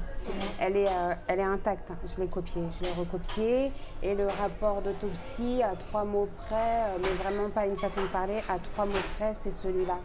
Elle, 0.60 0.76
est, 0.76 0.88
elle 1.26 1.40
est 1.40 1.42
intacte. 1.42 1.90
Hein. 1.90 1.96
Je 2.06 2.20
l'ai 2.20 2.28
copiée, 2.28 2.62
je 2.78 2.84
l'ai 2.84 2.92
recopiée. 2.92 3.72
Et 4.02 4.14
le 4.14 4.26
rapport 4.26 4.82
d'autopsie, 4.82 5.62
à 5.62 5.74
trois 5.76 6.04
mots 6.04 6.28
près, 6.38 6.84
mais 7.02 7.08
vraiment 7.22 7.48
pas 7.50 7.66
une 7.66 7.76
façon 7.76 8.02
de 8.02 8.06
parler, 8.08 8.38
à 8.48 8.58
trois 8.58 8.86
mots 8.86 8.92
près, 9.18 9.34
c'est 9.34 9.52
celui-là. 9.52 9.98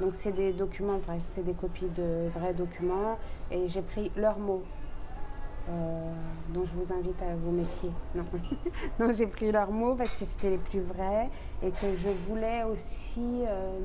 Donc 0.00 0.12
c'est 0.14 0.32
des 0.32 0.52
documents 0.52 0.98
vrais, 0.98 1.18
c'est 1.32 1.44
des 1.44 1.52
copies 1.52 1.88
de 1.96 2.28
vrais 2.34 2.54
documents. 2.54 3.18
Et 3.50 3.68
j'ai 3.68 3.82
pris 3.82 4.10
leurs 4.16 4.38
mots. 4.38 4.62
dont 6.54 6.64
je 6.64 6.72
vous 6.74 6.92
invite 6.92 7.20
à 7.22 7.34
vous 7.34 7.50
méfier. 7.50 7.90
Non, 8.14 8.24
non 9.00 9.12
j'ai 9.12 9.26
pris 9.26 9.50
leurs 9.50 9.72
mots 9.72 9.96
parce 9.96 10.16
que 10.16 10.24
c'était 10.24 10.50
les 10.50 10.58
plus 10.58 10.80
vrais 10.80 11.28
et 11.62 11.70
que 11.70 11.96
je 11.96 12.08
voulais 12.28 12.62
aussi 12.62 13.42
euh, 13.44 13.78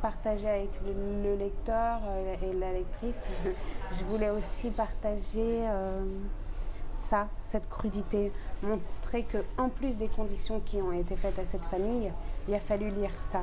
partager 0.00 0.48
avec 0.48 0.70
le, 0.84 1.36
lecteur 1.36 2.00
euh, 2.06 2.34
et 2.42 2.52
la 2.54 2.72
lectrice. 2.72 3.20
je 3.98 4.04
voulais 4.04 4.30
aussi 4.30 4.70
partager 4.70 5.64
euh, 5.68 6.02
ça, 6.92 7.28
cette 7.42 7.68
crudité, 7.68 8.32
montrer 8.62 9.24
que 9.24 9.38
en 9.58 9.68
plus 9.68 9.96
des 9.96 10.08
conditions 10.08 10.60
qui 10.60 10.76
ont 10.76 10.92
été 10.92 11.16
faites 11.16 11.38
à 11.38 11.44
cette 11.44 11.64
famille, 11.64 12.12
il 12.48 12.54
a 12.54 12.60
fallu 12.60 12.90
lire 12.90 13.12
ça, 13.30 13.42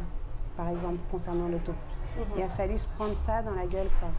par 0.55 0.69
exemple 0.69 0.99
concernant 1.11 1.47
l'autopsie. 1.47 1.95
Mhm. 2.17 2.25
Il 2.37 2.43
a 2.43 2.49
fallu 2.49 2.77
se 2.77 2.87
prendre 2.95 3.15
ça 3.25 3.41
dans 3.41 3.55
la 3.55 3.65
gueule, 3.65 3.89
quoi. 3.99 4.09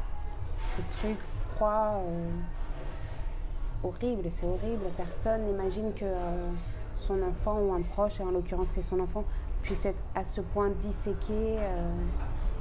Ce 0.77 0.99
truc 0.99 1.19
froid 1.55 2.03
horrible, 3.83 4.29
c'est 4.31 4.47
horrible. 4.47 4.85
Personne 4.97 5.45
n'imagine 5.47 5.93
que 5.95 6.05
euh, 6.05 6.51
son 6.97 7.21
enfant 7.23 7.59
ou 7.61 7.73
un 7.73 7.83
proche, 7.83 8.21
et 8.21 8.23
en 8.23 8.31
l'occurrence 8.31 8.69
c'est 8.75 8.83
son 8.83 9.01
enfant, 9.01 9.25
puisse 9.63 9.85
être 9.85 9.99
à 10.15 10.25
ce 10.25 10.41
point 10.41 10.71
disséqué 10.71 11.57
euh, 11.59 11.91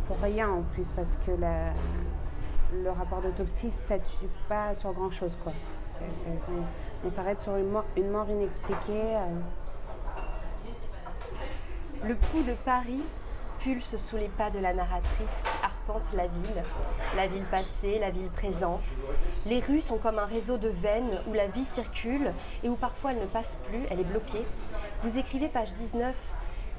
pour 0.07 0.17
rien 0.21 0.49
en 0.49 0.61
plus, 0.73 0.87
parce 0.95 1.17
que 1.25 1.31
le 1.31 2.89
rapport 2.89 3.21
d'autopsie 3.21 3.71
statue 3.71 4.27
pas 4.47 4.73
sur 4.75 4.93
grand 4.93 5.11
chose. 5.11 5.37
Quoi. 5.43 5.53
on, 7.05 7.11
s'arrête 7.11 7.39
sur 7.39 7.55
une 7.55 7.69
mort, 7.69 7.85
une 7.95 8.09
mort 8.09 8.29
inexpliquée. 8.29 9.15
Euh. 9.15 9.39
Le 12.05 12.15
pouls 12.15 12.43
de 12.43 12.53
Paris 12.65 13.01
pulse 13.59 13.97
sous 13.97 14.17
les 14.17 14.29
pas 14.29 14.49
de 14.49 14.59
la 14.59 14.73
narratrice 14.73 15.43
qui 15.43 15.65
arpente 15.65 16.13
la 16.13 16.27
ville, 16.27 16.63
la 17.15 17.27
ville 17.27 17.45
passée, 17.45 17.97
la 17.99 18.11
ville 18.11 18.29
présente. 18.29 18.95
Les 19.45 19.59
rues 19.59 19.81
sont 19.81 19.97
comme 19.97 20.19
un 20.19 20.25
réseau 20.25 20.57
de 20.57 20.69
veines 20.69 21.19
où 21.27 21.33
la 21.33 21.47
vie 21.47 21.63
circule 21.63 22.31
et 22.63 22.69
où 22.69 22.75
parfois 22.75 23.13
elle 23.13 23.21
ne 23.21 23.25
passe 23.25 23.57
plus, 23.67 23.81
elle 23.89 23.99
est 23.99 24.03
bloquée. 24.03 24.45
Vous 25.03 25.17
écrivez 25.17 25.47
page 25.47 25.73
19 25.73 26.15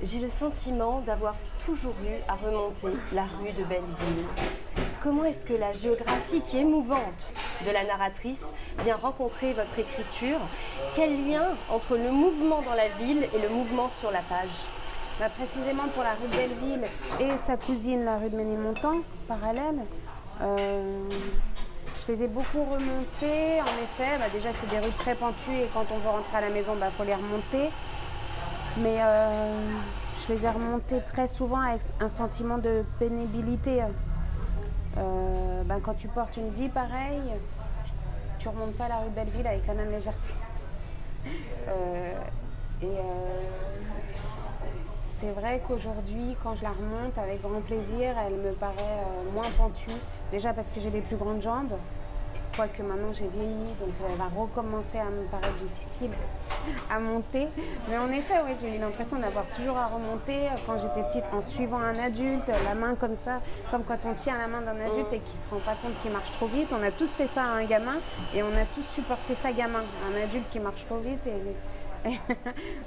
J'ai 0.00 0.21
le 0.21 0.31
sentiment 0.31 1.00
d'avoir 1.00 1.35
toujours 1.67 1.95
eu 2.05 2.14
à 2.28 2.35
remonter 2.35 2.97
la 3.12 3.23
rue 3.23 3.50
de 3.50 3.64
Belleville. 3.64 4.26
Comment 5.02 5.25
est-ce 5.25 5.45
que 5.45 5.55
la 5.55 5.73
géographie 5.73 6.40
qui 6.47 6.57
est 6.57 6.61
émouvante 6.61 7.33
de 7.67 7.73
la 7.73 7.83
narratrice 7.85 8.52
vient 8.85 8.95
rencontrer 8.95 9.55
votre 9.55 9.76
écriture? 9.76 10.38
Quel 10.95 11.28
lien 11.28 11.49
entre 11.69 11.97
le 11.97 12.12
mouvement 12.12 12.62
dans 12.62 12.75
la 12.75 12.88
ville 12.90 13.26
et 13.35 13.38
le 13.40 13.49
mouvement 13.49 13.90
sur 13.99 14.12
la 14.12 14.21
page? 14.21 14.55
Bah, 15.19 15.31
précisément 15.31 15.88
pour 15.93 16.05
la 16.05 16.14
rue 16.14 16.28
de 16.28 16.37
Belleville 16.37 16.87
et 17.19 17.37
sa 17.37 17.57
cousine, 17.57 18.05
la 18.05 18.19
rue 18.19 18.31
de 18.31 18.37
Ménilmontant, 18.37 19.00
parallèle. 19.26 19.81
Euh, 20.43 21.09
je 22.07 22.12
les 22.12 22.23
ai 22.23 22.28
beaucoup 22.28 22.62
remontées. 22.62 23.61
En 23.61 23.83
effet, 23.83 24.17
bah, 24.21 24.26
déjà, 24.33 24.50
c'est 24.61 24.71
des 24.71 24.78
rues 24.78 24.95
très 24.97 25.17
pentues 25.17 25.59
et 25.61 25.69
quand 25.75 25.87
on 25.90 25.99
veut 25.99 26.09
rentrer 26.09 26.37
à 26.37 26.43
la 26.43 26.50
maison, 26.50 26.75
il 26.75 26.81
bah, 26.81 26.90
faut 26.97 27.02
les 27.02 27.17
remonter. 27.17 27.71
Mais 28.77 28.99
euh, 29.01 29.53
je 30.23 30.33
les 30.33 30.45
ai 30.45 30.51
remontées 30.51 31.01
très 31.01 31.27
souvent 31.27 31.61
avec 31.61 31.81
un 32.01 32.09
sentiment 32.09 32.59
de 32.59 32.85
pénibilité. 32.99 33.83
Euh, 34.97 35.63
quand 35.83 35.95
tu 35.95 36.09
portes 36.09 36.37
une 36.37 36.51
vie 36.51 36.69
pareille, 36.69 37.33
tu 38.39 38.49
remontes 38.49 38.77
pas 38.77 38.89
la 38.89 38.99
rue 38.99 39.11
Belleville 39.11 39.47
avec 39.47 39.67
la 39.67 39.75
même 39.75 39.91
légèreté. 39.91 40.35
et 42.83 42.87
c'est 45.21 45.33
vrai 45.33 45.61
qu'aujourd'hui, 45.67 46.37
quand 46.45 46.55
je 46.55 46.63
la 46.63 46.71
remonte 46.71 47.19
avec 47.19 47.43
grand 47.43 47.61
plaisir, 47.61 48.15
elle 48.25 48.35
me 48.35 48.53
paraît 48.53 48.75
euh, 48.79 49.33
moins 49.35 49.51
pentue. 49.57 49.91
Déjà 50.31 50.53
parce 50.53 50.71
que 50.71 50.81
j'ai 50.81 50.91
des 50.91 51.01
plus 51.01 51.17
grandes 51.17 51.43
jambes, 51.43 51.73
quoique 52.59 52.83
maintenant 52.83 53.12
j'ai 53.12 53.29
vieilli, 53.29 53.73
donc 53.79 53.91
elle 54.05 54.17
va 54.17 54.29
recommencer 54.37 54.99
à 54.99 55.05
me 55.05 55.25
paraître 55.31 55.55
difficile 55.62 56.11
à 56.91 56.99
monter. 56.99 57.47
Mais 57.88 57.97
en 57.97 58.11
effet, 58.11 58.35
oui, 58.45 58.57
j'ai 58.61 58.75
eu 58.75 58.81
l'impression 58.81 59.21
d'avoir 59.21 59.47
toujours 59.50 59.77
à 59.77 59.87
remonter 59.87 60.49
euh, 60.49 60.57
quand 60.67 60.77
j'étais 60.77 61.07
petite 61.07 61.33
en 61.33 61.41
suivant 61.41 61.79
un 61.79 61.97
adulte, 61.97 62.49
la 62.49 62.75
main 62.75 62.97
comme 62.97 63.15
ça, 63.15 63.41
comme 63.71 63.85
quand 63.85 63.99
on 64.05 64.15
tient 64.15 64.37
la 64.37 64.49
main 64.49 64.61
d'un 64.61 64.81
adulte 64.91 65.12
et 65.12 65.21
qu'il 65.21 65.38
se 65.38 65.49
rend 65.49 65.61
pas 65.61 65.77
compte 65.81 65.97
qu'il 66.03 66.11
marche 66.11 66.33
trop 66.33 66.49
vite. 66.49 66.67
On 66.73 66.83
a 66.83 66.91
tous 66.91 67.15
fait 67.15 67.29
ça 67.29 67.45
à 67.45 67.47
un 67.47 67.65
gamin 67.65 67.99
et 68.35 68.43
on 68.43 68.49
a 68.49 68.65
tous 68.75 68.83
supporté 68.93 69.37
ça 69.37 69.53
gamin, 69.53 69.85
un 70.11 70.25
adulte 70.25 70.50
qui 70.50 70.59
marche 70.59 70.85
trop 70.87 70.99
vite 70.99 71.21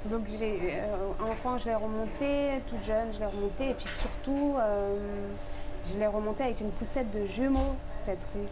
Donc, 0.04 0.26
enfant, 1.18 1.56
je 1.56 1.64
l'ai 1.64 1.74
remonté, 1.74 2.60
toute 2.66 2.84
jeune, 2.84 3.10
je 3.14 3.20
l'ai 3.20 3.26
remonté. 3.26 3.70
Et 3.70 3.74
puis 3.74 3.86
surtout, 4.00 4.56
je 5.90 5.98
l'ai 5.98 6.06
remonté 6.06 6.44
avec 6.44 6.60
une 6.60 6.72
poussette 6.72 7.10
de 7.10 7.26
jumeaux, 7.26 7.74
cette 8.04 8.26
rue. 8.34 8.48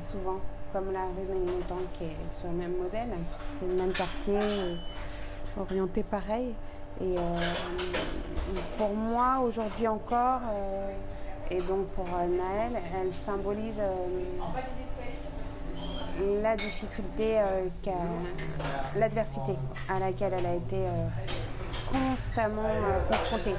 Souvent, 0.00 0.38
comme 0.72 0.92
la 0.92 1.04
rue 1.04 1.26
Ménilmontant 1.28 1.80
qui 1.94 2.04
est 2.04 2.16
sur 2.32 2.48
le 2.48 2.54
même 2.54 2.76
modèle, 2.76 3.08
hein, 3.12 3.22
puisque 3.28 3.46
c'est 3.60 3.66
le 3.66 3.74
même 3.74 3.92
quartier, 3.92 4.38
orienté 5.58 6.02
pareil. 6.02 6.54
Et 7.00 7.16
pour 8.76 8.94
moi, 8.94 9.40
aujourd'hui 9.42 9.88
encore, 9.88 10.40
et 11.50 11.58
donc 11.58 11.86
pour 11.88 12.06
Naël, 12.06 12.80
elle 12.94 13.12
symbolise 13.12 13.80
la 16.42 16.56
difficulté, 16.56 17.38
euh, 17.38 17.64
l'adversité 18.96 19.52
à 19.88 19.98
laquelle 19.98 20.34
elle 20.38 20.46
a 20.46 20.54
été 20.54 20.76
euh, 20.76 21.08
constamment 21.90 22.62
euh, 22.64 23.00
confrontée. 23.08 23.54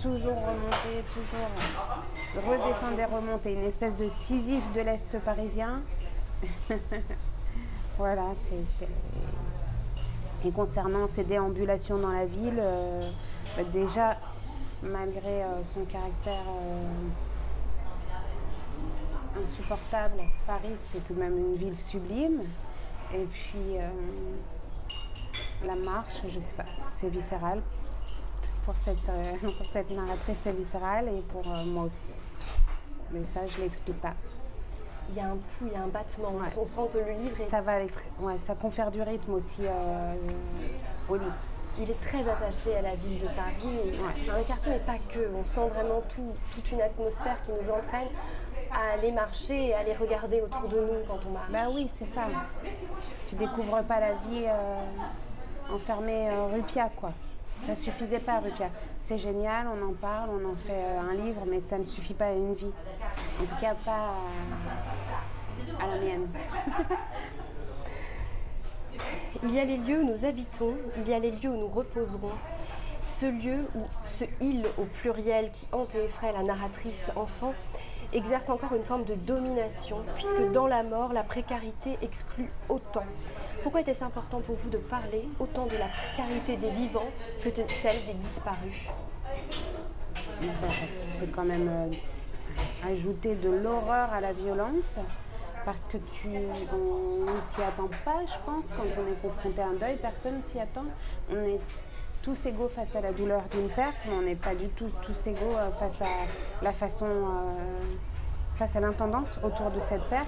Toujours 0.00 0.36
remonter, 0.36 1.04
toujours 1.12 2.46
redescendre 2.46 3.00
et 3.00 3.04
remonter. 3.04 3.52
Une 3.54 3.64
espèce 3.64 3.96
de 3.96 4.08
Sisyphe 4.08 4.72
de 4.72 4.80
l'Est 4.80 5.18
parisien. 5.20 5.82
voilà, 7.98 8.26
c'est. 8.48 8.86
Et 10.46 10.52
concernant 10.52 11.08
ses 11.08 11.24
déambulations 11.24 11.98
dans 11.98 12.12
la 12.12 12.26
ville, 12.26 12.62
déjà, 13.72 14.16
malgré 14.82 15.42
son 15.74 15.84
caractère 15.84 16.44
insupportable. 19.42 20.22
Paris, 20.46 20.74
c'est 20.90 21.04
tout 21.04 21.14
de 21.14 21.20
même 21.20 21.36
une 21.36 21.56
ville 21.56 21.76
sublime. 21.76 22.42
Et 23.14 23.24
puis, 23.24 23.78
euh, 23.78 23.88
la 25.64 25.76
marche, 25.76 26.22
je 26.24 26.40
sais 26.40 26.54
pas, 26.56 26.66
c'est 26.96 27.08
viscéral. 27.08 27.62
Pour 28.68 28.76
cette, 28.84 29.08
euh, 29.08 29.50
pour 29.56 29.66
cette 29.72 29.90
narratrice, 29.92 30.36
c'est 30.44 30.52
viscéral 30.52 31.08
et 31.08 31.22
pour 31.22 31.40
euh, 31.40 31.64
moi 31.64 31.84
aussi. 31.84 32.02
Mais 33.10 33.20
ça, 33.32 33.46
je 33.46 33.56
ne 33.56 33.62
l'explique 33.62 33.98
pas. 33.98 34.12
Il 35.08 35.16
y 35.16 35.20
a 35.20 35.28
un 35.28 35.36
pouls, 35.36 35.68
il 35.68 35.72
y 35.72 35.74
a 35.74 35.84
un 35.84 35.86
battement. 35.86 36.34
On 36.54 36.66
sent 36.66 36.80
que 36.92 36.98
le 36.98 37.12
livre 37.12 37.36
Ça 37.50 37.62
va 37.62 37.78
ouais, 37.78 38.36
ça 38.46 38.54
confère 38.54 38.90
du 38.90 39.00
rythme 39.00 39.32
aussi 39.32 39.62
au 41.08 41.14
livre. 41.16 41.32
Il 41.80 41.90
est 41.90 42.00
très 42.02 42.28
attaché 42.28 42.76
à 42.76 42.82
la 42.82 42.94
ville 42.94 43.20
de 43.20 43.28
Paris, 43.28 43.94
et 44.26 44.30
à 44.30 44.34
un 44.34 44.42
quartier, 44.42 44.72
mais 44.72 44.80
pas 44.80 44.98
que. 45.14 45.30
On 45.34 45.44
sent 45.44 45.66
vraiment 45.74 46.02
tout, 46.14 46.34
toute 46.54 46.70
une 46.70 46.82
atmosphère 46.82 47.42
qui 47.44 47.52
nous 47.52 47.70
entraîne 47.70 48.08
à 48.70 48.98
aller 48.98 49.12
marcher 49.12 49.68
et 49.68 49.74
à 49.74 49.78
aller 49.78 49.94
regarder 49.94 50.42
autour 50.42 50.68
de 50.68 50.78
nous 50.78 51.06
quand 51.08 51.20
on 51.26 51.30
marche. 51.30 51.50
Bah 51.50 51.68
oui, 51.72 51.88
c'est 51.98 52.12
ça. 52.14 52.26
Tu 53.30 53.34
découvres 53.36 53.82
pas 53.84 53.98
la 53.98 54.12
vie 54.12 54.44
euh, 54.44 55.74
enfermée 55.74 56.28
euh, 56.28 56.48
Rupia, 56.52 56.90
quoi. 56.94 57.14
Ça 57.66 57.76
suffisait 57.76 58.20
pas, 58.20 58.40
Rupia. 58.40 58.70
C'est 59.00 59.18
génial, 59.18 59.66
on 59.68 59.90
en 59.90 59.92
parle, 59.92 60.30
on 60.30 60.52
en 60.52 60.56
fait 60.56 60.72
euh, 60.72 61.00
un 61.00 61.14
livre, 61.14 61.44
mais 61.46 61.60
ça 61.60 61.78
ne 61.78 61.84
suffit 61.84 62.14
pas 62.14 62.26
à 62.26 62.32
une 62.32 62.54
vie. 62.54 62.72
En 63.40 63.44
tout 63.44 63.56
cas, 63.60 63.74
pas 63.84 64.14
à, 65.80 65.86
la 65.86 65.98
mienne. 65.98 66.28
il 69.42 69.54
y 69.54 69.60
a 69.60 69.64
les 69.64 69.78
lieux 69.78 70.00
où 70.00 70.06
nous 70.06 70.24
habitons, 70.24 70.74
il 70.98 71.08
y 71.08 71.14
a 71.14 71.18
les 71.18 71.30
lieux 71.30 71.50
où 71.50 71.56
nous 71.56 71.68
reposerons. 71.68 72.32
Ce 73.02 73.26
lieu 73.26 73.66
ou 73.74 73.84
ce 74.04 74.24
île 74.40 74.66
au 74.76 74.84
pluriel 74.84 75.50
qui 75.50 75.66
hante 75.72 75.94
et 75.94 76.04
effraie 76.04 76.32
la 76.32 76.42
narratrice 76.42 77.10
enfant 77.16 77.54
exerce 78.12 78.48
encore 78.48 78.74
une 78.74 78.84
forme 78.84 79.04
de 79.04 79.14
domination, 79.14 79.98
puisque 80.14 80.50
dans 80.52 80.66
la 80.66 80.82
mort, 80.82 81.12
la 81.12 81.22
précarité 81.22 81.98
exclut 82.02 82.50
autant. 82.68 83.04
Pourquoi 83.62 83.80
était-ce 83.80 84.04
important 84.04 84.40
pour 84.40 84.56
vous 84.56 84.70
de 84.70 84.78
parler 84.78 85.28
autant 85.38 85.66
de 85.66 85.72
la 85.72 85.86
précarité 85.86 86.56
des 86.56 86.70
vivants 86.70 87.08
que 87.42 87.48
de 87.48 87.68
celle 87.68 88.04
des 88.06 88.14
disparus? 88.14 88.86
C'est 91.18 91.32
quand 91.32 91.44
même 91.44 91.68
euh, 91.68 92.90
ajouter 92.90 93.34
de 93.34 93.50
l'horreur 93.50 94.12
à 94.12 94.20
la 94.20 94.32
violence 94.32 94.96
parce 95.64 95.84
que 95.84 95.98
tu 95.98 96.28
ne 96.28 96.54
s'y 97.50 97.62
attend 97.62 97.90
pas, 98.04 98.20
je 98.26 98.38
pense, 98.46 98.70
quand 98.76 98.84
on 98.84 99.12
est 99.12 99.20
confronté 99.20 99.60
à 99.60 99.66
un 99.66 99.74
deuil, 99.74 99.96
personne 100.00 100.42
s'y 100.42 100.58
attend. 100.58 100.84
Tous 102.22 102.46
égaux 102.46 102.68
face 102.68 102.94
à 102.96 103.00
la 103.00 103.12
douleur 103.12 103.42
d'une 103.50 103.68
perte, 103.68 103.96
mais 104.06 104.12
on 104.14 104.22
n'est 104.22 104.34
pas 104.34 104.54
du 104.54 104.68
tout 104.68 104.90
tous 105.02 105.26
égaux 105.26 105.56
euh, 105.56 105.70
face 105.72 106.00
à 106.02 106.64
la 106.64 106.72
façon, 106.72 107.06
euh, 107.06 108.56
face 108.56 108.76
à 108.76 108.80
l'intendance 108.80 109.38
autour 109.42 109.70
de 109.70 109.80
cette 109.80 110.02
perte. 110.08 110.26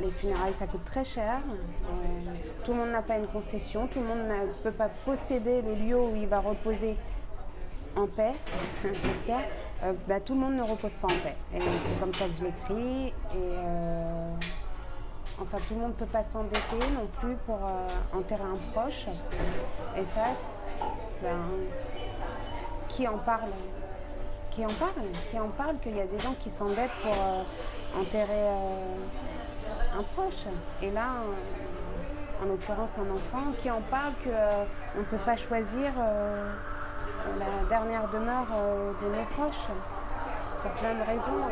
les 0.00 0.10
funérailles, 0.10 0.52
ça 0.58 0.66
coûte 0.66 0.84
très 0.84 1.04
cher. 1.04 1.40
Euh, 1.48 2.30
tout 2.64 2.72
le 2.72 2.78
monde 2.78 2.90
n'a 2.90 3.02
pas 3.02 3.18
une 3.18 3.26
concession, 3.28 3.86
tout 3.86 4.00
le 4.00 4.06
monde 4.06 4.28
ne 4.28 4.52
peut 4.62 4.76
pas 4.76 4.88
posséder 5.04 5.62
le 5.62 5.74
lieu 5.74 5.98
où 5.98 6.14
il 6.16 6.26
va 6.26 6.40
reposer 6.40 6.96
en 7.96 8.06
paix. 8.06 8.32
Bah, 10.08 10.18
tout 10.18 10.32
le 10.32 10.40
monde 10.40 10.54
ne 10.54 10.62
repose 10.62 10.92
pas 10.92 11.08
en 11.08 11.18
paix. 11.22 11.34
Et 11.54 11.60
c'est 11.60 12.00
comme 12.00 12.14
ça 12.14 12.24
que 12.24 12.32
je 12.38 12.44
l'écris. 12.44 13.12
Enfin, 15.40 15.58
tout 15.66 15.74
le 15.74 15.80
monde 15.80 15.90
ne 15.90 15.96
peut 15.96 16.06
pas 16.06 16.22
s'endetter 16.22 16.78
non 16.94 17.08
plus 17.20 17.34
pour 17.44 17.56
euh, 17.56 17.88
enterrer 18.16 18.44
un 18.44 18.72
proche. 18.72 19.08
Et 19.96 20.04
ça, 20.04 20.26
ben, 21.22 21.40
qui 22.88 23.08
en 23.08 23.18
parle? 23.18 23.50
Qui 24.50 24.64
en 24.64 24.68
parle? 24.68 25.10
Qui 25.30 25.38
en 25.40 25.48
parle 25.48 25.78
qu'il 25.78 25.96
y 25.96 26.00
a 26.00 26.06
des 26.06 26.18
gens 26.20 26.34
qui 26.38 26.50
s'endettent 26.50 26.94
pour 27.02 27.12
euh, 27.12 28.00
enterrer 28.00 28.28
euh, 28.30 29.98
un 29.98 30.02
proche? 30.14 30.44
Et 30.80 30.92
là, 30.92 31.08
en 32.40 32.46
l'occurrence 32.46 32.90
un 32.96 33.10
enfant, 33.12 33.50
qui 33.60 33.70
en 33.70 33.80
parle 33.90 34.12
qu'on 34.22 35.00
ne 35.00 35.04
peut 35.04 35.24
pas 35.24 35.36
choisir 35.36 35.92
la 37.38 37.68
dernière 37.68 38.08
demeure 38.08 38.46
de 39.02 39.06
nos 39.06 39.24
proches 39.36 39.68
pour 40.62 40.70
plein 40.72 40.94
de 40.94 41.02
raisons. 41.02 41.42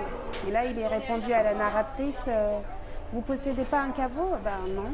Et 0.46 0.50
là, 0.52 0.64
il 0.66 0.78
est 0.78 0.86
répondu 0.86 1.32
à 1.32 1.42
la 1.42 1.54
narratrice. 1.54 2.28
Vous 3.12 3.20
possédez 3.20 3.64
pas 3.64 3.82
un 3.82 3.90
caveau? 3.90 4.36
Ben 4.42 4.72
non. 4.74 4.84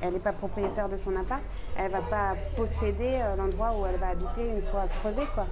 Elle 0.00 0.14
n'est 0.14 0.18
pas 0.18 0.32
propriétaire 0.32 0.88
de 0.88 0.96
son 0.96 1.14
appart. 1.14 1.42
Elle 1.76 1.90
va 1.90 2.00
pas 2.00 2.34
posséder 2.56 3.20
euh, 3.22 3.36
l'endroit 3.36 3.72
où 3.78 3.84
elle 3.84 3.96
va 3.96 4.08
habiter 4.08 4.48
une 4.48 4.62
fois 4.62 4.86
crevée, 5.00 5.26
quoi. 5.34 5.46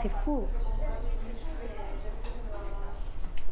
C'est 0.00 0.10
fou. 0.10 0.44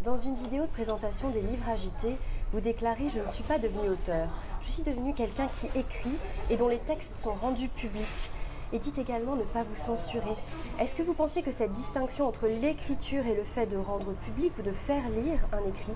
Dans 0.04 0.18
une 0.18 0.34
vidéo 0.34 0.64
de 0.64 0.70
présentation 0.70 1.30
des 1.30 1.40
livres 1.40 1.68
agités, 1.68 2.16
vous 2.52 2.60
déclarez 2.60 3.08
Je 3.08 3.20
ne 3.20 3.28
suis 3.28 3.42
pas 3.42 3.58
devenu 3.58 3.88
auteur. 3.88 4.28
Je 4.60 4.70
suis 4.70 4.82
devenu 4.82 5.14
quelqu'un 5.14 5.48
qui 5.60 5.66
écrit 5.78 6.16
et 6.50 6.56
dont 6.56 6.68
les 6.68 6.78
textes 6.78 7.16
sont 7.16 7.32
rendus 7.32 7.68
publics 7.68 8.30
et 8.72 8.78
dites 8.78 8.98
également 8.98 9.36
ne 9.36 9.44
pas 9.44 9.62
vous 9.62 9.76
censurer. 9.76 10.34
Est-ce 10.80 10.94
que 10.94 11.02
vous 11.02 11.14
pensez 11.14 11.42
que 11.42 11.50
cette 11.50 11.72
distinction 11.72 12.26
entre 12.26 12.46
l'écriture 12.46 13.26
et 13.26 13.34
le 13.34 13.44
fait 13.44 13.66
de 13.66 13.76
rendre 13.76 14.12
public 14.24 14.52
ou 14.58 14.62
de 14.62 14.72
faire 14.72 15.08
lire 15.10 15.38
un 15.52 15.68
écrit 15.68 15.94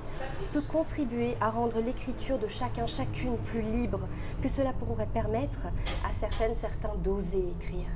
peut 0.52 0.62
contribuer 0.62 1.36
à 1.40 1.50
rendre 1.50 1.80
l'écriture 1.80 2.38
de 2.38 2.48
chacun, 2.48 2.86
chacune 2.86 3.36
plus 3.38 3.62
libre, 3.62 4.00
que 4.42 4.48
cela 4.48 4.72
pourrait 4.72 5.08
permettre 5.12 5.60
à 6.08 6.12
certaines, 6.12 6.56
certains 6.56 6.94
d'oser 6.96 7.44
écrire? 7.60 7.86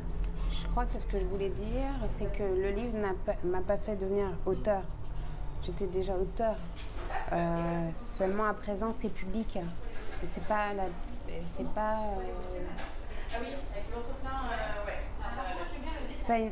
Je 0.60 0.66
crois 0.68 0.84
que 0.86 0.98
ce 0.98 1.06
que 1.06 1.18
je 1.18 1.24
voulais 1.24 1.48
dire, 1.48 1.88
c'est 2.16 2.30
que 2.36 2.42
le 2.42 2.70
livre 2.70 2.96
m'a 3.44 3.60
pas 3.60 3.78
fait 3.78 3.96
devenir 3.96 4.26
auteur. 4.44 4.82
J'étais 5.64 5.86
déjà 5.86 6.14
auteur. 6.14 6.56
Euh, 7.32 7.90
seulement 8.14 8.44
à 8.44 8.54
présent, 8.54 8.92
c'est 9.00 9.08
public. 9.08 9.58
C'est 10.34 10.44
pas 10.44 10.74
la, 10.74 10.84
c'est 11.50 11.68
pas 11.70 11.98
euh, 13.34 13.40
ah 14.24 14.28
euh, 14.28 14.86
ouais. 14.86 14.98
C'est 16.14 16.26
pas 16.26 16.38
une, 16.38 16.50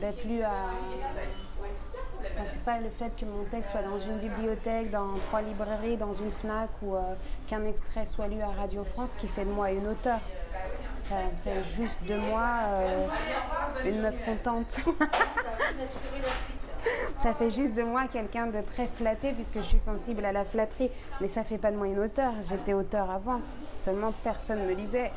d'être 0.00 0.24
lu 0.24 0.42
à. 0.42 0.50
c'est 2.46 2.62
pas 2.62 2.78
le 2.78 2.88
fait 2.88 3.14
que 3.16 3.24
mon 3.24 3.44
texte 3.44 3.72
soit 3.72 3.82
dans 3.82 3.98
une 3.98 4.18
bibliothèque, 4.18 4.90
dans 4.90 5.14
trois 5.28 5.42
librairies, 5.42 5.96
dans 5.96 6.14
une 6.14 6.30
FNAC 6.32 6.70
ou 6.82 6.94
euh, 6.94 7.00
qu'un 7.46 7.64
extrait 7.66 8.06
soit 8.06 8.28
lu 8.28 8.40
à 8.40 8.48
Radio 8.48 8.84
France 8.84 9.10
qui 9.18 9.28
fait 9.28 9.44
de 9.44 9.50
moi 9.50 9.70
une 9.70 9.86
auteure. 9.88 10.20
Ça 11.04 11.16
fait 11.44 11.64
juste 11.64 12.06
de 12.06 12.16
moi 12.16 12.46
euh, 12.64 13.08
une 13.84 14.00
meuf 14.00 14.14
contente. 14.24 14.80
ça 17.22 17.34
fait 17.34 17.50
juste 17.50 17.74
de 17.74 17.82
moi 17.82 18.02
quelqu'un 18.10 18.46
de 18.46 18.60
très 18.62 18.86
flatté 18.86 19.32
puisque 19.32 19.58
je 19.58 19.64
suis 19.64 19.80
sensible 19.80 20.24
à 20.24 20.32
la 20.32 20.44
flatterie. 20.44 20.90
Mais 21.20 21.28
ça 21.28 21.44
fait 21.44 21.58
pas 21.58 21.70
de 21.70 21.76
moi 21.76 21.86
une 21.86 21.98
auteure. 22.00 22.32
J'étais 22.48 22.72
auteur 22.72 23.10
avant. 23.10 23.40
Seulement 23.80 24.12
personne 24.22 24.60
ne 24.60 24.66
me 24.66 24.74
lisait. 24.74 25.10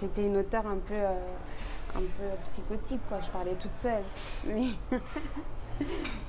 J'étais 0.00 0.26
une 0.26 0.36
auteure 0.36 0.66
un 0.66 0.78
peu, 0.86 0.94
euh, 0.94 1.14
un 1.96 2.00
peu 2.00 2.44
psychotique, 2.44 3.00
quoi. 3.08 3.18
Je 3.20 3.30
parlais 3.30 3.54
toute 3.54 3.74
seule. 3.74 4.02
Mais, 4.46 4.66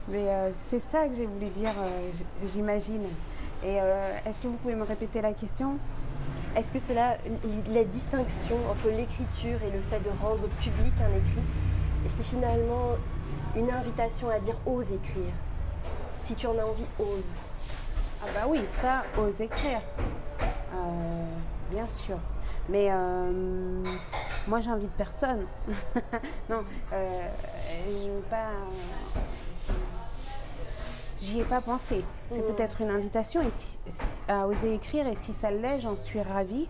Mais 0.08 0.28
euh, 0.28 0.52
c'est 0.70 0.82
ça 0.82 1.08
que 1.08 1.16
j'ai 1.16 1.26
voulu 1.26 1.48
dire, 1.48 1.74
euh, 1.80 2.12
j'imagine. 2.46 3.04
Et 3.64 3.76
est-ce 3.76 4.40
que 4.42 4.48
vous 4.48 4.56
pouvez 4.56 4.76
me 4.76 4.86
répéter 4.86 5.20
la 5.20 5.34
question? 5.34 5.78
Est-ce 6.56 6.72
que 6.72 6.80
cela, 6.80 7.18
la 7.74 7.84
distinction 7.84 8.56
entre 8.72 8.88
l'écriture 8.88 9.60
et 9.62 9.70
le 9.70 9.82
fait 9.82 10.00
de 10.00 10.10
rendre 10.22 10.48
public 10.62 10.94
un 11.02 11.18
écrit, 11.18 11.44
c'est 12.08 12.24
finalement 12.24 12.96
une 13.58 13.70
invitation 13.70 14.30
à 14.30 14.40
dire 14.40 14.56
ose 14.66 14.86
écrire 14.94 15.34
Si 16.24 16.36
tu 16.36 16.48
en 16.48 16.58
as 16.58 16.64
envie, 16.64 16.86
ose. 17.00 17.26
Ah 18.22 18.28
bah 18.34 18.48
oui, 18.48 18.60
ça, 18.82 19.04
ose 19.18 19.40
écrire. 19.42 19.82
Euh, 20.42 21.26
bien 21.72 21.86
sûr. 21.88 22.18
Mais 22.70 22.88
euh, 22.92 23.84
moi, 24.48 24.60
j'invite 24.60 24.92
personne. 24.92 25.46
non, 26.50 26.64
euh, 26.94 27.28
je 27.88 28.10
veux 28.10 28.22
pas. 28.30 28.52
J'y 31.22 31.40
ai 31.42 31.44
pas 31.44 31.62
pensé. 31.62 32.04
C'est 32.32 32.38
Mm. 32.40 32.54
peut-être 32.56 32.82
une 32.82 32.92
invitation 32.92 33.42
et 33.42 33.52
si- 33.52 33.78
à 34.28 34.48
oser 34.48 34.76
écrire 34.76 35.08
et 35.08 35.18
si 35.22 35.34
ça 35.34 35.52
l'est, 35.52 35.82
j'en 35.82 35.96
suis 35.98 36.22
ravie. 36.22 36.68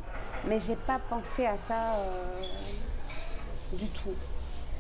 Mais 0.48 0.60
j'ai 0.62 0.76
pas 0.78 1.00
pensé 1.10 1.46
à 1.46 1.56
ça 1.68 1.96
euh, 1.98 2.42
du 3.74 3.88
tout. 3.88 4.14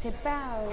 C'est 0.01 0.15
pas. 0.23 0.29
euh, 0.63 0.71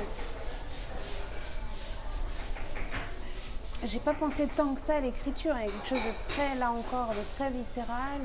j'ai 3.85 3.99
pas 3.99 4.15
pensé 4.15 4.49
tant 4.57 4.75
que 4.75 4.81
ça 4.81 4.97
à 4.97 5.01
l'écriture. 5.01 5.55
Il 5.59 5.67
y 5.67 5.69
a 5.69 5.71
quelque 5.73 5.89
chose 5.89 5.99
de 5.99 6.33
très, 6.33 6.55
là 6.57 6.71
encore, 6.71 7.11
de 7.11 7.23
très 7.37 7.51
viscéral. 7.51 8.21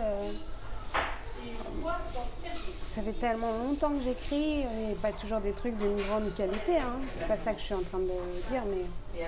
Ça 2.95 3.01
fait 3.01 3.13
tellement 3.13 3.51
longtemps 3.65 3.89
que 3.89 4.01
j'écris, 4.03 4.61
et 4.61 4.95
pas 5.01 5.11
toujours 5.11 5.39
des 5.39 5.51
trucs 5.51 5.77
d'une 5.77 5.95
grande 5.95 6.33
qualité. 6.35 6.77
Hein. 6.77 6.99
C'est 7.17 7.27
pas 7.27 7.37
ça 7.43 7.53
que 7.53 7.59
je 7.59 7.65
suis 7.65 7.73
en 7.73 7.81
train 7.83 7.99
de 7.99 8.05
dire, 8.51 8.61
mais 8.65 9.25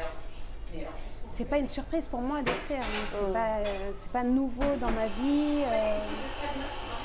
c'est 1.33 1.45
pas 1.45 1.57
une 1.57 1.67
surprise 1.67 2.05
pour 2.07 2.21
moi 2.21 2.41
d'écrire. 2.41 2.79
hein. 2.81 3.07
C'est 3.11 3.33
pas, 3.33 3.57
euh, 3.59 3.91
c'est 4.01 4.11
pas 4.11 4.23
nouveau 4.23 4.75
dans 4.79 4.91
ma 4.91 5.05
vie. 5.05 5.63
euh. 5.65 5.97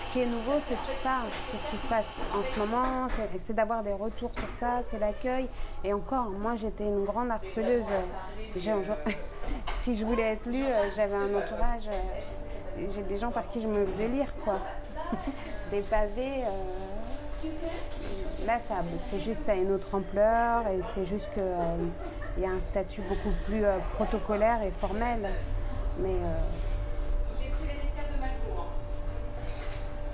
Ce 0.09 0.12
qui 0.12 0.21
est 0.21 0.27
nouveau, 0.27 0.53
c'est 0.68 0.75
tout 0.75 0.99
ça. 1.03 1.18
C'est 1.51 1.59
ce 1.59 1.71
qui 1.71 1.83
se 1.83 1.87
passe 1.87 2.07
en 2.35 2.42
ce 2.55 2.59
moment. 2.59 3.09
C'est, 3.38 3.53
d'avoir 3.55 3.83
des 3.83 3.92
retours 3.92 4.31
sur 4.35 4.49
ça, 4.59 4.81
c'est 4.90 4.99
l'accueil. 4.99 5.49
Et 5.85 5.92
encore, 5.92 6.31
moi, 6.31 6.57
j'étais 6.57 6.85
une 6.85 7.05
grande 7.05 7.31
harceleuse. 7.31 7.85
Si 9.77 9.97
je 9.97 10.05
voulais 10.05 10.33
être 10.35 10.44
lue, 10.47 10.62
euh, 10.64 10.90
j'avais 10.94 11.14
un 11.14 11.35
entourage. 11.35 11.88
J'ai 12.94 13.03
des 13.03 13.16
gens 13.16 13.31
par 13.31 13.49
qui 13.51 13.62
je 13.62 13.66
me 13.66 13.87
faisais 13.87 14.09
lire, 14.09 14.33
quoi. 14.44 14.59
des 15.71 15.81
pavés. 15.83 16.44
euh, 16.44 17.47
Là, 18.47 18.59
ça, 18.66 18.77
c'est 19.11 19.21
juste 19.21 19.49
à 19.49 19.55
une 19.55 19.71
autre 19.73 19.94
ampleur 19.94 20.66
et 20.68 20.81
c'est 20.94 21.05
juste 21.07 21.29
qu'il 21.35 22.42
y 22.42 22.47
a 22.47 22.51
un 22.51 22.61
statut 22.71 23.01
beaucoup 23.03 23.33
plus 23.47 23.64
euh, 23.64 23.79
protocolaire 23.94 24.61
et 24.62 24.73
formel. 24.81 25.29
Mais 26.01 26.14
euh, 26.14 26.38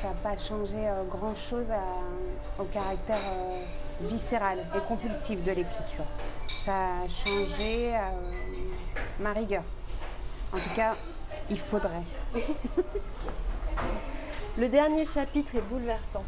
ça 0.01 0.09
n'a 0.09 0.15
pas 0.23 0.37
changé 0.37 0.77
grand-chose 1.11 1.69
au 2.59 2.65
caractère 2.65 3.17
euh, 3.17 3.61
viscéral 4.03 4.59
et 4.77 4.81
compulsif 4.87 5.43
de 5.43 5.53
l'écriture. 5.53 6.05
Ça 6.65 6.73
a 6.73 7.09
changé 7.09 7.95
euh, 7.95 8.01
ma 9.21 9.33
rigueur. 9.33 9.63
En 10.53 10.59
tout 10.59 10.75
cas, 10.77 10.95
il 11.51 11.59
faudrait. 11.59 12.03
Le 14.57 14.69
dernier 14.69 15.05
chapitre 15.05 15.57
est 15.57 15.69
bouleversant. 15.69 16.23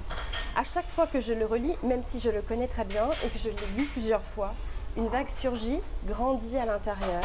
À 0.57 0.65
chaque 0.65 0.89
fois 0.89 1.07
que 1.07 1.21
je 1.21 1.33
le 1.33 1.47
relis, 1.47 1.77
même 1.85 2.03
si 2.03 2.19
je 2.19 2.29
le 2.29 2.43
connais 2.43 2.67
très 2.67 2.85
bien 2.85 3.07
et 3.25 3.29
que 3.29 3.39
je 3.39 3.51
l'ai 3.51 3.67
lu 3.79 3.85
plusieurs 3.93 4.23
fois, 4.23 4.53
une 4.97 5.07
vague 5.07 5.29
surgit, 5.29 5.79
grandit 6.07 6.59
à 6.59 6.67
l'intérieur. 6.67 7.23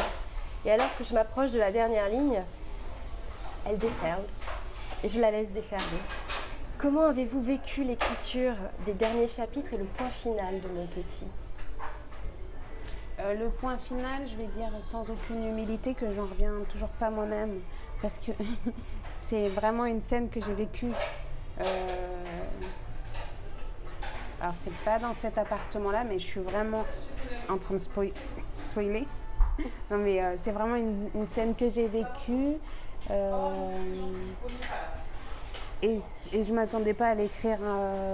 Et 0.64 0.70
alors 0.70 0.96
que 0.96 1.02
je 1.02 1.12
m'approche 1.12 1.50
de 1.50 1.58
la 1.58 1.72
dernière 1.72 2.08
ligne, 2.08 2.40
elle 3.68 3.78
déferle 3.78 4.22
et 5.02 5.08
je 5.08 5.20
la 5.20 5.32
laisse 5.32 5.50
déferler. 5.50 5.98
Comment 6.78 7.06
avez-vous 7.06 7.42
vécu 7.42 7.82
l'écriture 7.82 8.54
des 8.86 8.92
derniers 8.92 9.26
chapitres 9.26 9.74
et 9.74 9.78
le 9.78 9.84
point 9.84 10.10
final 10.10 10.60
de 10.60 10.68
mon 10.68 10.86
petit? 10.86 11.26
Euh, 13.18 13.34
le 13.34 13.48
point 13.48 13.76
final, 13.76 14.22
je 14.24 14.36
vais 14.36 14.46
dire 14.46 14.70
sans 14.82 15.10
aucune 15.10 15.48
humilité 15.48 15.94
que 15.94 16.14
j'en 16.14 16.26
reviens 16.26 16.52
toujours 16.70 16.90
pas 16.90 17.10
moi-même 17.10 17.60
parce 18.00 18.18
que 18.18 18.30
c'est 19.32 19.48
vraiment 19.48 19.86
une 19.86 20.02
scène 20.02 20.28
que 20.28 20.40
j'ai 20.44 20.52
vécue. 20.52 20.92
Euh, 21.58 21.64
Alors 24.42 24.54
c'est 24.62 24.74
pas 24.84 24.98
dans 24.98 25.14
cet 25.22 25.38
appartement-là, 25.38 26.04
mais 26.04 26.18
je 26.18 26.26
suis 26.26 26.40
vraiment 26.40 26.84
en 27.48 27.56
train 27.56 27.74
de 27.74 27.78
spoil- 27.78 28.12
spoiler. 28.60 29.08
Non 29.90 29.96
mais 29.96 30.22
euh, 30.22 30.34
c'est 30.42 30.52
vraiment 30.52 30.76
une, 30.76 31.26
scène 31.28 31.54
que 31.54 31.70
j'ai 31.70 31.88
vécue. 31.88 32.58
euh, 33.10 33.70
et, 35.80 35.98
et 36.34 36.44
je 36.44 36.52
m'attendais 36.52 36.92
pas 36.92 37.08
à 37.08 37.14
l'écrire 37.14 37.58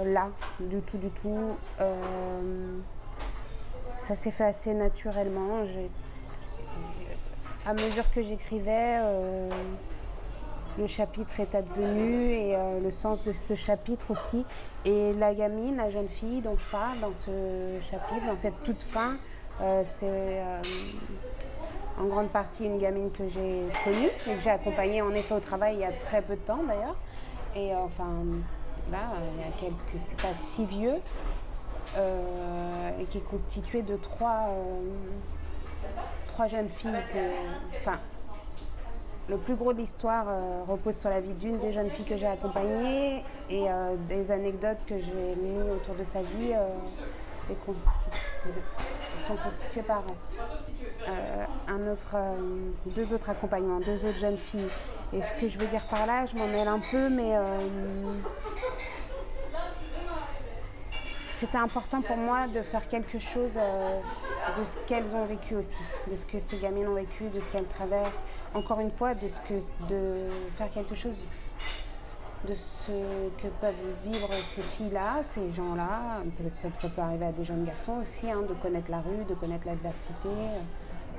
là, 0.05 0.29
du 0.61 0.81
tout, 0.81 0.97
du 0.97 1.09
tout. 1.09 1.57
Ça 3.97 4.15
s'est 4.15 4.31
fait 4.31 4.45
assez 4.45 4.73
naturellement. 4.73 5.65
À 7.65 7.73
mesure 7.73 8.09
que 8.11 8.23
j'écrivais, 8.23 8.99
le 10.79 10.87
chapitre 10.87 11.39
est 11.39 11.53
advenu 11.55 12.31
et 12.31 12.55
euh, 12.55 12.79
le 12.79 12.89
sens 12.89 13.23
de 13.25 13.33
ce 13.33 13.55
chapitre 13.55 14.11
aussi. 14.11 14.45
Et 14.85 15.13
la 15.13 15.33
gamine, 15.33 15.75
la 15.75 15.91
jeune 15.91 16.07
fille 16.07 16.41
dont 16.41 16.55
je 16.57 16.71
parle 16.71 16.99
dans 16.99 17.11
ce 17.25 17.79
chapitre, 17.81 18.25
dans 18.25 18.37
cette 18.37 18.63
toute 18.63 18.81
fin, 18.83 19.17
euh, 19.61 19.83
c'est 19.95 20.05
euh, 20.05 20.61
en 21.99 22.05
grande 22.05 22.29
partie 22.29 22.65
une 22.65 22.79
gamine 22.79 23.11
que 23.11 23.27
j'ai 23.27 23.65
connue 23.83 24.07
et 24.07 24.35
que 24.35 24.41
j'ai 24.41 24.49
accompagnée 24.49 25.01
en 25.01 25.11
effet 25.11 25.33
au 25.33 25.41
travail 25.41 25.75
il 25.75 25.81
y 25.81 25.85
a 25.85 25.91
très 25.91 26.21
peu 26.21 26.35
de 26.35 26.41
temps 26.41 26.63
d'ailleurs. 26.65 26.95
Et 27.55 27.75
enfin, 27.75 28.09
là, 28.89 28.99
il 29.33 29.41
y 29.41 29.43
a 29.43 29.51
quelques. 29.59 30.05
C'est 30.05 30.21
pas 30.21 30.33
si 30.55 30.65
vieux. 30.65 31.01
et 32.99 33.05
qui 33.05 33.17
est 33.17 33.29
constitué 33.29 33.81
de 33.81 33.97
trois, 33.97 34.49
trois 36.27 36.47
jeunes 36.47 36.69
filles. 36.69 36.95
Enfin, 37.79 37.99
le 39.29 39.37
plus 39.37 39.55
gros 39.55 39.73
de 39.73 39.79
l'histoire 39.79 40.25
euh, 40.27 40.63
repose 40.67 40.95
sur 40.95 41.09
la 41.09 41.19
vie 41.19 41.33
d'une 41.33 41.59
des 41.59 41.71
jeunes 41.71 41.89
filles 41.91 42.05
que 42.05 42.17
j'ai 42.17 42.25
accompagnées 42.25 43.23
et 43.49 43.69
euh, 43.69 43.95
des 44.07 44.31
anecdotes 44.31 44.79
que 44.87 44.97
j'ai 44.97 45.35
mis 45.41 45.71
autour 45.71 45.95
de 45.95 46.03
sa 46.03 46.21
vie 46.21 46.53
euh, 46.53 46.67
et 47.51 47.55
sont 49.27 49.35
constituées 49.35 49.81
par 49.81 50.03
un 51.67 51.91
autre, 51.91 52.15
deux 52.85 53.11
autres 53.11 53.29
accompagnements, 53.29 53.79
deux 53.79 54.05
autres 54.05 54.19
jeunes 54.19 54.37
filles. 54.37 54.69
Et 55.13 55.21
ce 55.23 55.33
que 55.33 55.47
je 55.47 55.57
veux 55.57 55.65
dire 55.65 55.81
par 55.89 56.05
là, 56.05 56.27
je 56.27 56.35
m'en 56.35 56.45
mêle 56.45 56.67
un 56.67 56.79
peu, 56.79 57.09
mais 57.09 57.33
c'était 61.33 61.57
important 61.57 62.03
pour 62.03 62.17
moi 62.17 62.47
de 62.47 62.61
faire 62.61 62.87
quelque 62.87 63.17
chose 63.17 63.53
de 63.53 64.63
ce 64.63 64.77
qu'elles 64.85 65.15
ont 65.15 65.25
vécu 65.25 65.55
aussi, 65.55 65.77
de 66.11 66.15
ce 66.15 66.25
que 66.27 66.39
ces 66.39 66.57
gamines 66.57 66.87
ont 66.87 66.95
vécu, 66.95 67.29
de 67.29 67.39
ce 67.39 67.51
qu'elles 67.51 67.65
traversent. 67.65 68.11
Encore 68.53 68.79
une 68.79 68.91
fois, 68.91 69.13
de 69.13 69.27
ce 69.27 69.39
que 69.41 69.55
de 69.87 70.25
faire 70.57 70.69
quelque 70.71 70.95
chose 70.95 71.15
de 72.47 72.55
ce 72.55 72.91
que 73.41 73.47
peuvent 73.59 73.73
vivre 74.05 74.29
ces 74.55 74.61
filles-là, 74.61 75.17
ces 75.33 75.51
gens-là. 75.53 76.21
Ça, 76.81 76.87
peut 76.87 77.01
arriver 77.01 77.25
à 77.25 77.31
des 77.31 77.43
jeunes 77.43 77.65
garçons 77.65 77.97
aussi, 78.01 78.29
hein, 78.31 78.41
de 78.47 78.53
connaître 78.53 78.89
la 78.89 78.99
rue, 79.01 79.25
de 79.27 79.35
connaître 79.35 79.65
l'adversité. 79.67 80.29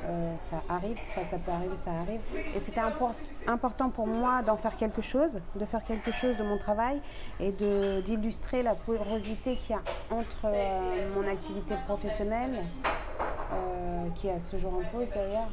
Euh, 0.06 0.34
ça 0.48 0.62
arrive, 0.70 0.96
ça, 0.96 1.20
peut 1.36 1.52
arriver, 1.52 1.74
ça 1.84 1.90
arrive. 1.90 2.20
Et 2.56 2.58
c'était 2.60 2.80
impor- 2.80 3.12
important 3.46 3.90
pour 3.90 4.06
moi 4.06 4.40
d'en 4.40 4.56
faire 4.56 4.74
quelque 4.78 5.02
chose, 5.02 5.38
de 5.54 5.64
faire 5.66 5.84
quelque 5.84 6.10
chose 6.10 6.38
de 6.38 6.42
mon 6.42 6.56
travail 6.56 7.02
et 7.38 7.52
d'illustrer 7.52 8.62
la 8.62 8.74
porosité 8.74 9.56
qu'il 9.56 9.76
y 9.76 9.78
a 9.78 9.82
entre 10.10 10.46
euh, 10.46 11.14
mon 11.14 11.30
activité 11.30 11.74
professionnelle, 11.86 12.62
euh, 13.52 14.08
qui 14.14 14.28
est 14.28 14.32
à 14.32 14.40
ce 14.40 14.56
jour 14.56 14.72
en 14.74 14.82
pause 14.90 15.08
d'ailleurs, 15.14 15.48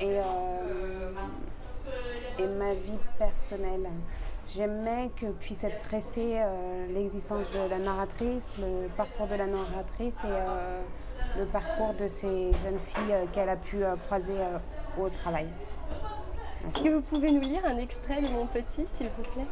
et, 0.00 0.18
euh, 0.18 1.12
et 2.38 2.46
ma 2.46 2.74
vie 2.74 2.98
personnelle. 3.18 3.88
J'aimais 4.48 5.10
que 5.16 5.26
puisse 5.26 5.64
être 5.64 5.82
tressée 5.82 6.36
euh, 6.36 6.86
l'existence 6.92 7.50
de 7.50 7.70
la 7.70 7.78
narratrice, 7.78 8.58
le 8.58 8.88
parcours 8.88 9.26
de 9.26 9.36
la 9.36 9.46
narratrice 9.46 10.16
et 10.24 11.38
le 11.38 11.46
parcours 11.46 11.94
de 11.94 12.08
ces 12.08 12.52
jeunes 12.52 12.78
filles 12.78 13.14
qu'elle 13.32 13.48
a 13.48 13.56
pu 13.56 13.78
croiser 14.06 14.36
au 15.00 15.08
travail. 15.08 15.48
Est-ce 16.68 16.82
que 16.84 16.88
vous 16.90 17.02
pouvez 17.02 17.32
nous 17.32 17.40
lire 17.40 17.64
un 17.64 17.78
extrait 17.78 18.20
de 18.20 18.28
mon 18.28 18.46
petit, 18.46 18.86
s'il 18.94 19.08
vous 19.08 19.22
plaît? 19.32 19.46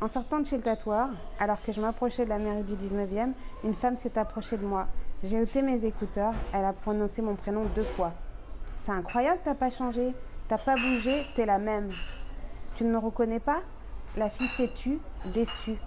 En 0.00 0.08
sortant 0.08 0.40
de 0.40 0.46
chez 0.46 0.56
le 0.56 0.62
tatoueur, 0.62 1.08
alors 1.38 1.62
que 1.62 1.72
je 1.72 1.80
m'approchais 1.80 2.24
de 2.24 2.28
la 2.28 2.38
mairie 2.38 2.64
du 2.64 2.74
19e, 2.74 3.32
une 3.64 3.74
femme 3.74 3.96
s'est 3.96 4.18
approchée 4.18 4.56
de 4.56 4.66
moi. 4.66 4.86
J'ai 5.22 5.40
ôté 5.40 5.62
mes 5.62 5.84
écouteurs, 5.84 6.34
elle 6.52 6.64
a 6.64 6.72
prononcé 6.72 7.22
mon 7.22 7.36
prénom 7.36 7.64
deux 7.74 7.84
fois. 7.84 8.12
C'est 8.78 8.92
incroyable, 8.92 9.40
t'as 9.44 9.54
pas 9.54 9.70
changé, 9.70 10.12
t'as 10.48 10.58
pas 10.58 10.74
bougé, 10.74 11.24
t'es 11.36 11.46
la 11.46 11.58
même. 11.58 11.90
Tu 12.74 12.84
ne 12.84 12.90
me 12.90 12.98
reconnais 12.98 13.40
pas? 13.40 13.60
La 14.16 14.28
fille 14.28 14.48
s'est 14.48 14.70
tue, 14.74 14.98
déçue. 15.26 15.78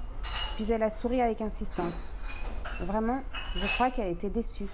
Puis 0.55 0.71
elle 0.71 0.83
a 0.83 0.89
souri 0.89 1.21
avec 1.21 1.41
insistance. 1.41 2.09
Vraiment, 2.81 3.21
je 3.55 3.65
crois 3.75 3.91
qu'elle 3.91 4.11
était 4.11 4.29
déçue. 4.29 4.69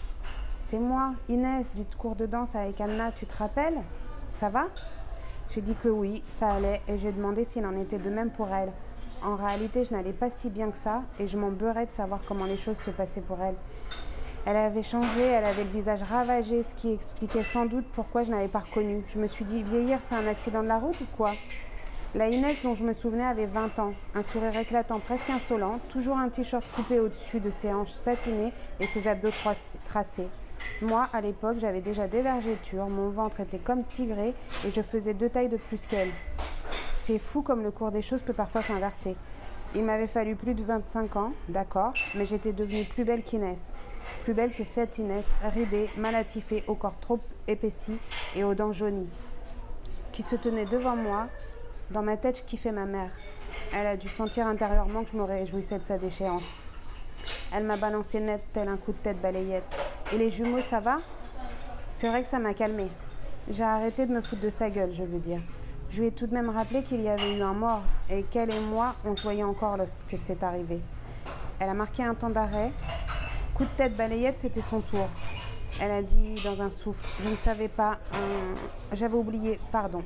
C'est 0.66 0.80
moi, 0.80 1.14
Inès, 1.28 1.68
du 1.76 1.84
cours 1.98 2.16
de 2.16 2.26
danse 2.26 2.56
avec 2.56 2.80
Anna, 2.80 3.12
tu 3.12 3.26
te 3.26 3.36
rappelles? 3.36 3.80
Ça 4.32 4.50
va? 4.50 4.68
J'ai 5.50 5.62
dit 5.62 5.76
que 5.76 5.90
oui, 5.90 6.24
ça 6.30 6.52
allait, 6.52 6.82
et 6.88 6.98
j'ai 6.98 7.12
demandé 7.12 7.44
s'il 7.44 7.66
en 7.66 7.76
était 7.76 7.98
de 7.98 8.10
même 8.10 8.30
pour 8.30 8.48
elle. 8.54 8.72
En 9.24 9.36
réalité, 9.36 9.84
je 9.84 9.94
n'allais 9.94 10.14
pas 10.14 10.32
si 10.32 10.50
bien 10.50 10.72
que 10.72 10.78
ça, 10.78 11.04
et 11.20 11.28
je 11.28 11.38
m'en 11.38 11.52
beurrais 11.52 11.86
de 11.86 11.92
savoir 11.92 12.22
comment 12.28 12.46
les 12.46 12.58
choses 12.58 12.78
se 12.78 12.90
passaient 12.90 13.22
pour 13.22 13.40
elle. 13.42 13.56
Elle 14.48 14.58
avait 14.58 14.82
changé, 14.82 15.22
elle 15.22 15.46
avait 15.46 15.64
le 15.64 15.70
visage 15.70 16.02
ravagé, 16.02 16.64
ce 16.64 16.74
qui 16.74 16.92
expliquait 16.92 17.44
sans 17.44 17.68
doute 17.68 17.86
pourquoi 17.94 18.24
je 18.24 18.32
n'avais 18.32 18.48
pas 18.48 18.60
reconnu. 18.60 19.04
Je 19.14 19.20
me 19.20 19.28
suis 19.28 19.46
dit, 19.46 19.62
vieillir, 19.62 20.00
c'est 20.02 20.16
un 20.16 20.28
accident 20.28 20.64
de 20.64 20.68
la 20.68 20.80
route 20.80 21.00
ou 21.00 21.06
quoi? 21.16 21.34
La 22.16 22.30
Inès 22.30 22.58
dont 22.64 22.74
je 22.74 22.84
me 22.84 22.94
souvenais 22.94 23.24
avait 23.24 23.46
20 23.46 23.78
ans, 23.78 23.94
un 24.16 24.24
sourire 24.24 24.58
éclatant 24.58 25.00
presque 25.00 25.30
insolent, 25.30 25.80
toujours 25.90 26.18
un 26.18 26.30
t-shirt 26.30 26.66
coupé 26.76 27.00
au-dessus 27.00 27.40
de 27.40 27.52
ses 27.52 27.72
hanches 27.72 27.92
satinées 27.92 28.52
et 28.80 28.88
ses 28.88 29.08
abdos 29.08 29.30
tracés. 29.86 30.28
Moi, 30.82 31.08
à 31.14 31.22
l'époque, 31.22 31.58
j'avais 31.60 31.82
déjà 31.82 32.08
des 32.08 32.22
vergetures, 32.22 32.90
mon 32.90 33.12
ventre 33.12 33.40
était 33.40 33.60
comme 33.60 33.84
tigré 33.86 34.34
et 34.66 34.72
je 34.76 34.82
faisais 34.82 35.14
deux 35.14 35.30
tailles 35.30 35.50
de 35.50 35.58
plus 35.58 35.86
qu'elle. 35.86 36.10
C'est 37.04 37.20
fou 37.20 37.42
comme 37.42 37.64
le 37.64 37.72
cours 37.72 37.92
des 37.92 38.02
choses 38.02 38.22
peut 38.22 38.34
parfois 38.34 38.62
s'inverser. 38.62 39.16
Il 39.76 39.84
m'avait 39.84 40.08
fallu 40.08 40.36
plus 40.36 40.54
de 40.54 40.64
25 40.64 41.16
ans, 41.16 41.32
d'accord, 41.50 41.94
mais 42.16 42.26
j'étais 42.26 42.54
devenue 42.54 42.86
plus 42.86 43.06
belle 43.06 43.24
qu'Inès 43.24 43.74
plus 44.24 44.34
belle 44.34 44.54
que 44.54 44.64
cette 44.64 44.98
Inès, 44.98 45.26
ridée, 45.44 45.90
malatifée, 45.98 46.64
au 46.68 46.76
corps 46.76 47.00
trop 47.00 47.20
épaissi 47.48 47.98
et 48.36 48.44
aux 48.44 48.54
dents 48.54 48.72
jaunies, 48.72 49.10
qui 50.12 50.24
se 50.24 50.36
tenait 50.36 50.66
devant 50.66 50.96
moi. 50.96 51.28
Dans 51.90 52.02
ma 52.02 52.18
tête, 52.18 52.40
je 52.40 52.44
kiffais 52.44 52.72
ma 52.72 52.86
mère. 52.86 53.12
Elle 53.74 53.88
a 53.88 53.98
dû 53.98 54.08
sentir 54.08 54.48
intérieurement 54.48 55.04
que 55.04 55.12
je 55.12 55.18
me 55.18 55.24
réjouissais 55.24 55.80
de 55.80 55.84
sa 55.84 55.98
déchéance. 55.98 56.44
Elle 57.54 57.66
m'a 57.66 57.78
balancé 57.78 58.20
net 58.20 58.42
tel 58.54 58.68
un 58.68 58.78
coup 58.78 58.94
de 58.94 58.98
tête 58.98 59.22
balayette. 59.22 59.66
Et 60.14 60.18
les 60.18 60.30
jumeaux, 60.30 60.62
ça 60.62 60.80
va? 60.80 61.00
C'est 61.90 62.08
vrai 62.08 62.24
que 62.24 62.30
ça 62.30 62.40
m'a 62.40 62.54
calmé. 62.54 62.88
J'ai 63.50 63.64
arrêté 63.64 64.06
de 64.06 64.14
me 64.14 64.22
foutre 64.22 64.42
de 64.42 64.50
sa 64.50 64.70
gueule, 64.70 64.94
je 64.94 65.04
veux 65.04 65.20
dire. 65.20 65.42
Je 65.92 66.00
lui 66.00 66.08
ai 66.08 66.12
tout 66.12 66.26
de 66.26 66.34
même 66.34 66.50
rappelé 66.50 66.84
qu'il 66.84 67.02
y 67.02 67.10
avait 67.10 67.38
eu 67.38 67.42
un 67.42 67.54
mort 67.54 67.82
et 68.10 68.24
qu'elle 68.24 68.50
et 68.54 68.60
moi, 68.62 68.96
on 69.04 69.16
se 69.16 69.24
voyait 69.24 69.44
encore 69.44 69.76
lorsque 69.76 69.96
c'est 70.18 70.42
arrivé. 70.42 70.80
Elle 71.60 71.68
a 71.68 71.74
marqué 71.74 72.02
un 72.02 72.16
temps 72.16 72.30
d'arrêt, 72.30 72.72
Coup 73.54 73.66
de 73.66 73.70
tête 73.78 73.98
balayette, 73.98 74.38
c'était 74.38 74.62
son 74.62 74.80
tour. 74.80 75.10
Elle 75.82 75.92
a 75.92 76.02
dit 76.02 76.36
dans 76.46 76.62
un 76.62 76.70
souffle 76.70 77.06
Je 77.22 77.30
ne 77.30 77.36
savais 77.36 77.68
pas, 77.68 78.00
j'avais 78.94 79.16
oublié, 79.16 79.60
pardon. 79.72 80.02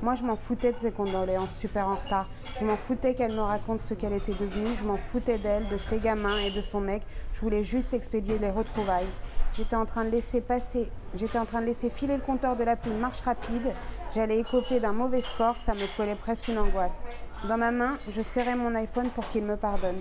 Moi, 0.00 0.14
je 0.14 0.22
m'en 0.22 0.36
foutais 0.36 0.72
de 0.72 0.76
ses 0.76 0.92
condoléances 0.92 1.56
super 1.58 1.88
en 1.88 1.96
retard. 1.96 2.28
Je 2.60 2.64
m'en 2.64 2.76
foutais 2.76 3.14
qu'elle 3.14 3.32
me 3.32 3.40
raconte 3.40 3.80
ce 3.80 3.94
qu'elle 3.94 4.12
était 4.12 4.32
devenue. 4.32 4.76
Je 4.78 4.84
m'en 4.84 4.96
foutais 4.96 5.38
d'elle, 5.38 5.68
de 5.68 5.76
ses 5.76 5.98
gamins 5.98 6.38
et 6.38 6.52
de 6.52 6.62
son 6.62 6.80
mec. 6.80 7.02
Je 7.34 7.40
voulais 7.40 7.64
juste 7.64 7.92
expédier 7.94 8.38
les 8.38 8.50
retrouvailles. 8.50 9.08
J'étais 9.54 9.74
en 9.74 9.86
train 9.86 10.04
de 10.04 10.10
laisser 10.10 11.90
filer 11.90 12.16
le 12.16 12.22
compteur 12.22 12.54
de 12.54 12.62
la 12.62 12.76
pile 12.76 12.94
marche 12.94 13.20
rapide. 13.22 13.72
J'allais 14.18 14.40
écoper 14.40 14.80
d'un 14.80 14.92
mauvais 14.92 15.20
score, 15.20 15.54
ça 15.58 15.72
me 15.74 15.96
collait 15.96 16.16
presque 16.16 16.48
une 16.48 16.58
angoisse. 16.58 17.04
Dans 17.46 17.56
ma 17.56 17.70
main, 17.70 17.98
je 18.12 18.20
serrais 18.20 18.56
mon 18.56 18.74
iPhone 18.74 19.10
pour 19.10 19.28
qu'il 19.30 19.44
me 19.44 19.56
pardonne. 19.56 20.00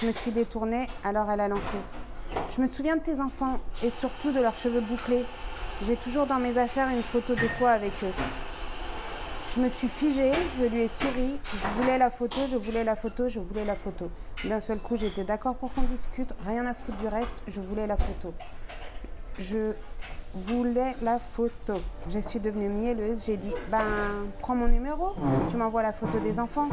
Je 0.00 0.06
me 0.06 0.12
suis 0.12 0.30
détournée, 0.30 0.86
alors 1.04 1.30
elle 1.30 1.40
a 1.40 1.48
lancé. 1.48 1.76
Je 2.56 2.62
me 2.62 2.66
souviens 2.66 2.96
de 2.96 3.02
tes 3.02 3.20
enfants 3.20 3.60
et 3.84 3.90
surtout 3.90 4.32
de 4.32 4.40
leurs 4.40 4.56
cheveux 4.56 4.80
bouclés. 4.80 5.26
J'ai 5.86 5.96
toujours 5.96 6.24
dans 6.24 6.38
mes 6.38 6.56
affaires 6.56 6.88
une 6.88 7.02
photo 7.02 7.34
de 7.34 7.46
toi 7.58 7.72
avec 7.72 7.92
eux. 8.02 8.14
Je 9.54 9.60
me 9.60 9.68
suis 9.68 9.88
figée, 9.88 10.32
je 10.58 10.64
lui 10.64 10.80
ai 10.80 10.88
souri, 10.88 11.38
je 11.44 11.68
voulais 11.78 11.98
la 11.98 12.08
photo, 12.08 12.38
je 12.50 12.56
voulais 12.56 12.84
la 12.84 12.96
photo, 12.96 13.28
je 13.28 13.38
voulais 13.38 13.66
la 13.66 13.74
photo. 13.74 14.10
D'un 14.44 14.62
seul 14.62 14.78
coup, 14.78 14.96
j'étais 14.96 15.24
d'accord 15.24 15.56
pour 15.56 15.74
qu'on 15.74 15.82
discute, 15.82 16.32
rien 16.46 16.64
à 16.64 16.72
foutre 16.72 16.96
du 16.96 17.06
reste, 17.06 17.42
je 17.48 17.60
voulais 17.60 17.86
la 17.86 17.98
photo. 17.98 18.32
Je 19.38 19.74
voulais 20.34 20.94
la 21.02 21.18
photo. 21.18 21.74
Je 22.10 22.18
suis 22.18 22.40
devenue 22.40 22.68
mielleuse, 22.68 23.24
j'ai 23.26 23.36
dit, 23.36 23.52
ben, 23.70 23.84
prends 24.40 24.54
mon 24.54 24.68
numéro, 24.68 25.14
tu 25.50 25.56
m'envoies 25.56 25.82
la 25.82 25.92
photo 25.92 26.18
des 26.18 26.38
enfants. 26.38 26.68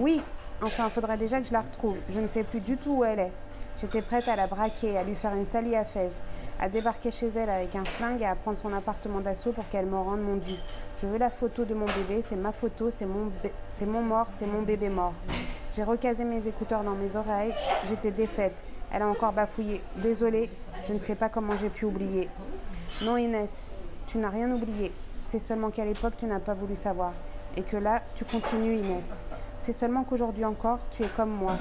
Oui, 0.00 0.20
enfin, 0.62 0.84
il 0.86 0.90
faudrait 0.90 1.18
déjà 1.18 1.40
que 1.40 1.46
je 1.46 1.52
la 1.52 1.60
retrouve. 1.60 1.96
Je 2.10 2.20
ne 2.20 2.26
sais 2.26 2.42
plus 2.42 2.60
du 2.60 2.76
tout 2.76 2.98
où 2.98 3.04
elle 3.04 3.20
est. 3.20 3.32
J'étais 3.80 4.02
prête 4.02 4.28
à 4.28 4.36
la 4.36 4.46
braquer, 4.46 4.96
à 4.96 5.04
lui 5.04 5.14
faire 5.14 5.34
une 5.34 5.46
salie 5.46 5.74
à 5.74 5.84
Fès, 5.84 6.20
à 6.60 6.68
débarquer 6.68 7.10
chez 7.10 7.28
elle 7.28 7.50
avec 7.50 7.74
un 7.74 7.84
flingue 7.84 8.22
et 8.22 8.26
à 8.26 8.34
prendre 8.34 8.58
son 8.58 8.72
appartement 8.72 9.20
d'assaut 9.20 9.52
pour 9.52 9.68
qu'elle 9.68 9.86
me 9.86 9.96
rende 9.96 10.22
mon 10.22 10.36
dû. 10.36 10.54
Je 11.02 11.06
veux 11.06 11.18
la 11.18 11.30
photo 11.30 11.64
de 11.64 11.74
mon 11.74 11.86
bébé, 11.86 12.22
c'est 12.22 12.36
ma 12.36 12.52
photo, 12.52 12.90
c'est 12.90 13.06
mon, 13.06 13.30
c'est 13.68 13.86
mon 13.86 14.02
mort, 14.02 14.28
c'est 14.38 14.46
mon 14.46 14.62
bébé 14.62 14.88
mort. 14.88 15.12
J'ai 15.76 15.82
recasé 15.82 16.22
mes 16.24 16.46
écouteurs 16.46 16.84
dans 16.84 16.94
mes 16.94 17.16
oreilles, 17.16 17.52
j'étais 17.88 18.12
défaite. 18.12 18.54
Elle 18.92 19.02
a 19.02 19.08
encore 19.08 19.32
bafouillé. 19.32 19.82
Désolée, 19.96 20.48
je 20.86 20.92
ne 20.92 21.00
sais 21.00 21.16
pas 21.16 21.28
comment 21.28 21.54
j'ai 21.60 21.68
pu 21.68 21.84
oublier. 21.84 22.28
Non 23.02 23.16
Inès, 23.16 23.80
tu 24.06 24.18
n'as 24.18 24.30
rien 24.30 24.50
oublié. 24.50 24.92
C'est 25.24 25.38
seulement 25.38 25.70
qu'à 25.70 25.84
l'époque 25.84 26.14
tu 26.18 26.26
n'as 26.26 26.40
pas 26.40 26.54
voulu 26.54 26.76
savoir. 26.76 27.12
Et 27.56 27.62
que 27.62 27.76
là, 27.76 28.02
tu 28.16 28.24
continues 28.24 28.78
Inès. 28.78 29.22
C'est 29.60 29.72
seulement 29.72 30.04
qu'aujourd'hui 30.04 30.44
encore, 30.44 30.78
tu 30.90 31.02
es 31.02 31.08
comme 31.16 31.30
moi. 31.30 31.56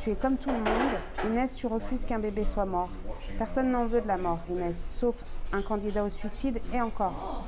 Tu 0.00 0.10
es 0.10 0.14
comme 0.14 0.36
tout 0.36 0.50
le 0.50 0.56
monde. 0.56 0.98
Inès, 1.26 1.54
tu 1.54 1.66
refuses 1.66 2.04
qu'un 2.04 2.18
bébé 2.18 2.44
soit 2.44 2.64
mort. 2.64 2.90
Personne 3.36 3.70
n'en 3.70 3.86
veut 3.86 4.00
de 4.00 4.08
la 4.08 4.16
mort, 4.16 4.40
Inès, 4.50 4.76
sauf 4.94 5.22
un 5.52 5.62
candidat 5.62 6.04
au 6.04 6.08
suicide 6.08 6.60
et 6.72 6.80
encore. 6.80 7.44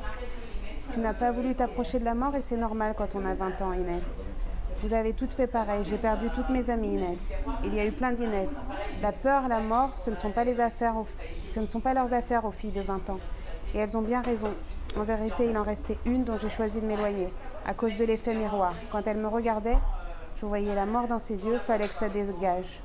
Tu 0.93 1.01
n'as 1.01 1.15
pas 1.15 1.31
voulu 1.31 1.55
t'approcher 1.55 2.01
de 2.01 2.05
la 2.05 2.15
mort 2.15 2.35
et 2.35 2.41
c'est 2.41 2.57
normal 2.57 2.95
quand 2.97 3.15
on 3.15 3.25
a 3.25 3.35
20 3.35 3.63
ans, 3.63 3.73
Inès. 3.73 4.29
Vous 4.83 4.95
avez 4.95 5.13
toutes 5.13 5.35
fait 5.35 5.47
pareil. 5.47 5.85
J'ai 5.85 5.99
perdu 5.99 6.29
toutes 6.35 6.49
mes 6.49 6.71
amies, 6.71 6.95
Inès. 6.95 7.37
Il 7.65 7.75
y 7.75 7.81
a 7.81 7.85
eu 7.85 7.93
plein 7.93 8.13
d'Inès. 8.13 8.49
La 9.03 9.13
peur, 9.13 9.47
la 9.47 9.61
mort, 9.61 9.91
ce 9.99 10.09
ne 10.09 10.17
sont 10.17 10.31
pas 10.31 10.45
leurs 10.45 12.15
affaires 12.15 12.45
aux 12.47 12.51
filles 12.51 12.71
de 12.71 12.81
20 12.81 13.11
ans. 13.11 13.21
Et 13.75 13.79
elles 13.79 13.97
ont 13.97 14.03
bien 14.03 14.23
raison. 14.23 14.53
En 14.97 15.03
vérité, 15.05 15.49
il 15.51 15.57
en 15.59 15.63
restait 15.63 15.99
une 16.07 16.25
dont 16.25 16.39
j'ai 16.39 16.49
choisi 16.49 16.81
de 16.81 16.87
m'éloigner, 16.87 17.29
à 17.67 17.75
cause 17.75 17.97
de 17.99 18.05
l'effet 18.05 18.35
miroir. 18.35 18.75
Quand 18.91 19.07
elle 19.07 19.19
me 19.19 19.29
regardait, 19.29 19.77
je 20.37 20.47
voyais 20.47 20.75
la 20.75 20.87
mort 20.87 21.07
dans 21.07 21.21
ses 21.21 21.45
yeux, 21.45 21.59
fallait 21.59 21.87
que 21.87 21.95
ça 21.95 22.09
dégage. 22.09 22.81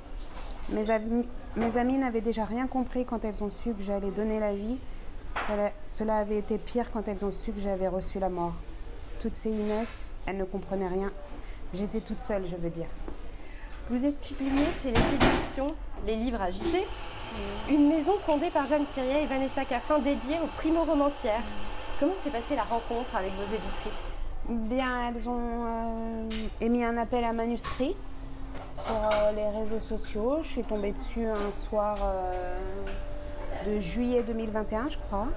Mes 0.69 1.77
amis 1.77 1.97
n'avaient 1.97 2.21
déjà 2.21 2.43
rien 2.43 2.67
compris 2.67 3.05
quand 3.05 3.23
elles 3.23 3.41
ont 3.41 3.51
su 3.61 3.73
que 3.73 3.81
j'allais 3.81 4.11
donner 4.11 4.39
la 4.41 4.53
vie. 4.53 4.77
Cela 5.87 6.17
avait 6.17 6.39
été 6.39 6.57
pire 6.57 6.91
quand 6.91 7.07
elles 7.07 7.23
ont 7.23 7.31
su 7.31 7.53
que 7.53 7.61
j'avais 7.61 7.87
reçu 7.87 8.19
la 8.19 8.29
mort. 8.29 8.53
Toutes 9.19 9.35
ces 9.35 9.49
Inès, 9.49 10.13
elles 10.27 10.37
ne 10.37 10.43
comprenaient 10.43 10.89
rien. 10.89 11.11
J'étais 11.75 11.99
toute 11.99 12.21
seule, 12.21 12.43
je 12.49 12.55
veux 12.55 12.69
dire. 12.69 12.87
Vous 13.89 14.05
êtes 14.05 14.19
publiée 14.21 14.65
chez 14.81 14.91
les 14.91 15.15
éditions 15.15 15.67
Les 16.05 16.15
Livres 16.15 16.41
Agités, 16.41 16.85
une 17.69 17.89
maison 17.89 18.13
fondée 18.19 18.49
par 18.49 18.65
Jeanne 18.65 18.85
Thirier 18.85 19.23
et 19.23 19.25
Vanessa 19.25 19.65
Caffin 19.65 19.99
dédiée 19.99 20.37
aux 20.41 20.47
primo-romancières. 20.55 21.43
Comment 21.99 22.15
s'est 22.23 22.29
passée 22.29 22.55
la 22.55 22.63
rencontre 22.63 23.13
avec 23.13 23.33
vos 23.33 23.43
éditrices? 23.43 24.05
Bien, 24.47 25.09
elles 25.09 25.27
ont 25.27 25.65
euh, 25.65 26.29
émis 26.61 26.85
un 26.85 26.97
appel 26.97 27.25
à 27.25 27.33
manuscrit 27.33 27.95
sur 28.85 28.95
euh, 28.95 29.31
les 29.33 29.59
réseaux 29.59 29.85
sociaux. 29.89 30.37
Je 30.43 30.47
suis 30.47 30.63
tombée 30.63 30.93
dessus 30.93 31.25
un 31.25 31.67
soir 31.67 31.97
euh, 32.01 32.31
de 33.65 33.81
juillet 33.81 34.23
2021, 34.25 34.87
je 34.89 34.97
crois. 35.09 35.27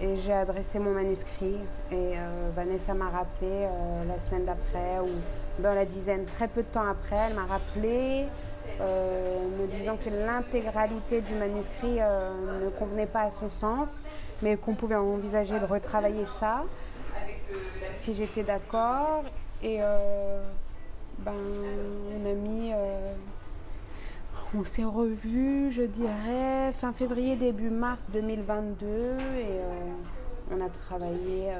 Et 0.00 0.16
j'ai 0.16 0.32
adressé 0.32 0.78
mon 0.78 0.92
manuscrit. 0.92 1.56
Et 1.90 2.14
Vanessa 2.54 2.94
m'a 2.94 3.10
rappelé 3.10 3.66
la 4.06 4.20
semaine 4.26 4.44
d'après 4.44 5.00
ou 5.02 5.62
dans 5.62 5.74
la 5.74 5.84
dizaine, 5.84 6.24
très 6.24 6.48
peu 6.48 6.62
de 6.62 6.68
temps 6.68 6.86
après, 6.86 7.16
elle 7.28 7.34
m'a 7.34 7.46
rappelé 7.46 8.26
me 8.78 9.66
disant 9.78 9.96
que 9.96 10.10
l'intégralité 10.10 11.22
du 11.22 11.34
manuscrit 11.34 11.98
ne 11.98 12.68
convenait 12.70 13.06
pas 13.06 13.22
à 13.22 13.30
son 13.30 13.48
sens 13.48 14.00
mais 14.42 14.56
qu'on 14.56 14.74
pouvait 14.74 14.96
envisager 14.96 15.58
de 15.58 15.64
retravailler 15.64 16.26
ça, 16.26 16.64
si 18.00 18.14
j'étais 18.14 18.42
d'accord. 18.42 19.24
Et 19.62 19.78
euh, 19.80 20.42
ben, 21.18 21.32
on 21.32 22.30
a 22.30 22.34
mis. 22.34 22.72
Euh, 24.54 24.58
on 24.58 24.64
s'est 24.64 24.84
revu, 24.84 25.72
je 25.72 25.82
dirais, 25.82 26.72
fin 26.72 26.92
février, 26.92 27.36
début 27.36 27.70
mars 27.70 28.00
2022. 28.12 28.86
Et 28.86 28.90
euh, 28.90 29.72
on 30.50 30.60
a 30.60 30.68
travaillé 30.68 31.52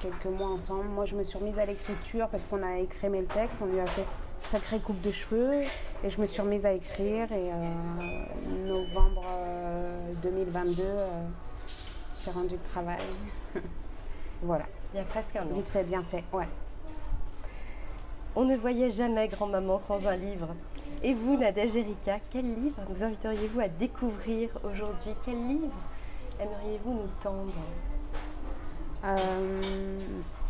quelques 0.00 0.38
mois 0.38 0.50
ensemble. 0.50 0.88
Moi, 0.88 1.04
je 1.04 1.16
me 1.16 1.22
suis 1.22 1.38
remise 1.38 1.58
à 1.58 1.66
l'écriture 1.66 2.28
parce 2.28 2.44
qu'on 2.44 2.62
a 2.62 2.78
écrémé 2.78 3.20
le 3.20 3.26
texte. 3.26 3.58
On 3.60 3.66
lui 3.66 3.80
a 3.80 3.86
fait 3.86 4.06
sacrée 4.42 4.78
coupe 4.78 5.00
de 5.00 5.10
cheveux. 5.10 5.62
Et 6.04 6.10
je 6.10 6.20
me 6.20 6.26
suis 6.26 6.40
remise 6.40 6.64
à 6.64 6.72
écrire. 6.72 7.32
Et 7.32 7.50
novembre 8.66 9.24
2022 10.22 10.82
j'ai 12.24 12.30
rendu 12.30 12.54
le 12.54 12.70
travail. 12.70 13.00
voilà. 14.42 14.64
Il 14.92 14.98
y 14.98 15.00
a 15.00 15.04
presque 15.04 15.34
un 15.36 15.42
an. 15.42 15.54
Vite 15.54 15.68
fait, 15.68 15.84
bien 15.84 16.02
fait, 16.02 16.24
ouais. 16.32 16.48
On 18.34 18.44
ne 18.44 18.56
voyait 18.56 18.90
jamais 18.90 19.28
grand-maman 19.28 19.78
sans 19.78 20.06
un 20.06 20.16
livre. 20.16 20.48
Et 21.04 21.14
vous, 21.14 21.36
Nadège 21.36 21.76
Erika, 21.76 22.18
quel 22.30 22.44
livre 22.44 22.80
nous 22.88 23.02
inviteriez-vous 23.02 23.58
à 23.58 23.66
découvrir 23.68 24.50
aujourd'hui? 24.62 25.16
Quel 25.24 25.48
livre 25.48 25.72
aimeriez-vous 26.40 26.92
nous 26.92 27.08
tendre? 27.20 27.52
Euh, 29.04 29.18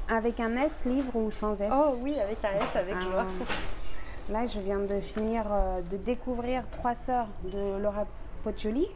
Avec 0.08 0.40
un 0.40 0.54
S, 0.58 0.84
livre 0.84 1.16
ou 1.16 1.30
sans 1.30 1.58
S? 1.58 1.72
Oh 1.74 1.94
oui, 2.00 2.20
avec 2.20 2.44
un 2.44 2.50
S, 2.50 2.76
avec 2.76 3.00
joie. 3.00 3.22
Euh, 3.22 4.32
là, 4.32 4.46
je 4.46 4.60
viens 4.60 4.80
de 4.80 5.00
finir 5.00 5.44
euh, 5.50 5.80
de 5.90 5.96
découvrir 5.96 6.64
Trois 6.70 6.96
sœurs 6.96 7.28
de 7.44 7.78
Laura 7.82 8.04
Poccioli. 8.44 8.88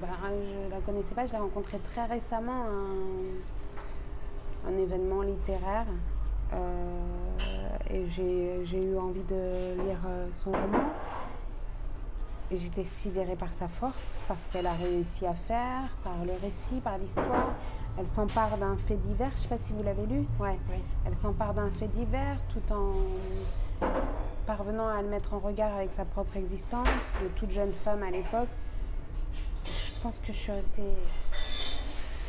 Bah, 0.00 0.04
je 0.24 0.66
ne 0.66 0.70
la 0.70 0.78
connaissais 0.86 1.16
pas, 1.16 1.26
je 1.26 1.32
l'ai 1.32 1.38
rencontrée 1.38 1.80
très 1.92 2.04
récemment 2.04 2.62
à 2.62 4.68
un, 4.68 4.78
événement 4.78 5.22
littéraire. 5.22 5.86
Euh, 6.54 7.12
et 7.90 8.06
j'ai 8.08 8.84
eu 8.84 8.98
envie 8.98 9.22
de 9.24 9.82
lire 9.82 10.00
euh, 10.06 10.26
son 10.42 10.50
roman. 10.50 10.90
j'étais 12.50 12.84
sidérée 12.84 13.36
par 13.36 13.52
sa 13.54 13.68
force, 13.68 14.16
parce 14.28 14.40
qu'elle 14.52 14.66
a 14.66 14.72
réussi 14.72 15.26
à 15.26 15.34
faire, 15.34 15.88
par 16.04 16.24
le 16.24 16.32
récit, 16.42 16.80
par 16.82 16.98
l'histoire. 16.98 17.54
Elle 17.98 18.08
s'empare 18.08 18.56
d'un 18.56 18.76
fait 18.76 18.96
divers, 18.96 19.30
je 19.32 19.36
ne 19.36 19.42
sais 19.42 19.48
pas 19.48 19.58
si 19.58 19.72
vous 19.72 19.82
l'avez 19.82 20.06
lu. 20.06 20.24
Ouais. 20.40 20.58
Elle 21.06 21.14
s'empare 21.14 21.52
d'un 21.52 21.70
fait 21.70 21.88
divers 21.88 22.38
tout 22.48 22.72
en 22.72 22.94
parvenant 24.46 24.88
à 24.88 25.02
le 25.02 25.08
mettre 25.08 25.34
en 25.34 25.38
regard 25.38 25.74
avec 25.74 25.90
sa 25.96 26.04
propre 26.04 26.36
existence 26.36 26.88
de 27.22 27.28
toute 27.36 27.50
jeune 27.50 27.72
femme 27.84 28.02
à 28.02 28.10
l'époque. 28.10 28.48
Je 29.64 30.02
pense 30.02 30.18
que 30.18 30.32
je 30.32 30.38
suis 30.38 30.52
restée. 30.52 30.82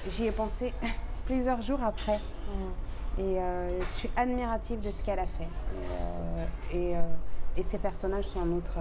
J'y 0.09 0.27
ai 0.27 0.31
pensé 0.31 0.73
plusieurs 1.25 1.61
jours 1.61 1.81
après. 1.83 2.17
Mm. 2.17 2.92
Et 3.17 3.21
euh, 3.21 3.83
je 3.83 3.99
suis 3.99 4.09
admirative 4.15 4.79
de 4.79 4.89
ce 4.89 5.03
qu'elle 5.03 5.19
a 5.19 5.27
fait. 5.27 5.47
Et, 6.73 6.95
euh, 6.95 6.99
euh, 6.99 7.15
et, 7.57 7.63
ses 7.63 7.77
personnages 7.77 8.25
sont 8.25 8.39
en 8.39 8.47
outre 8.47 8.79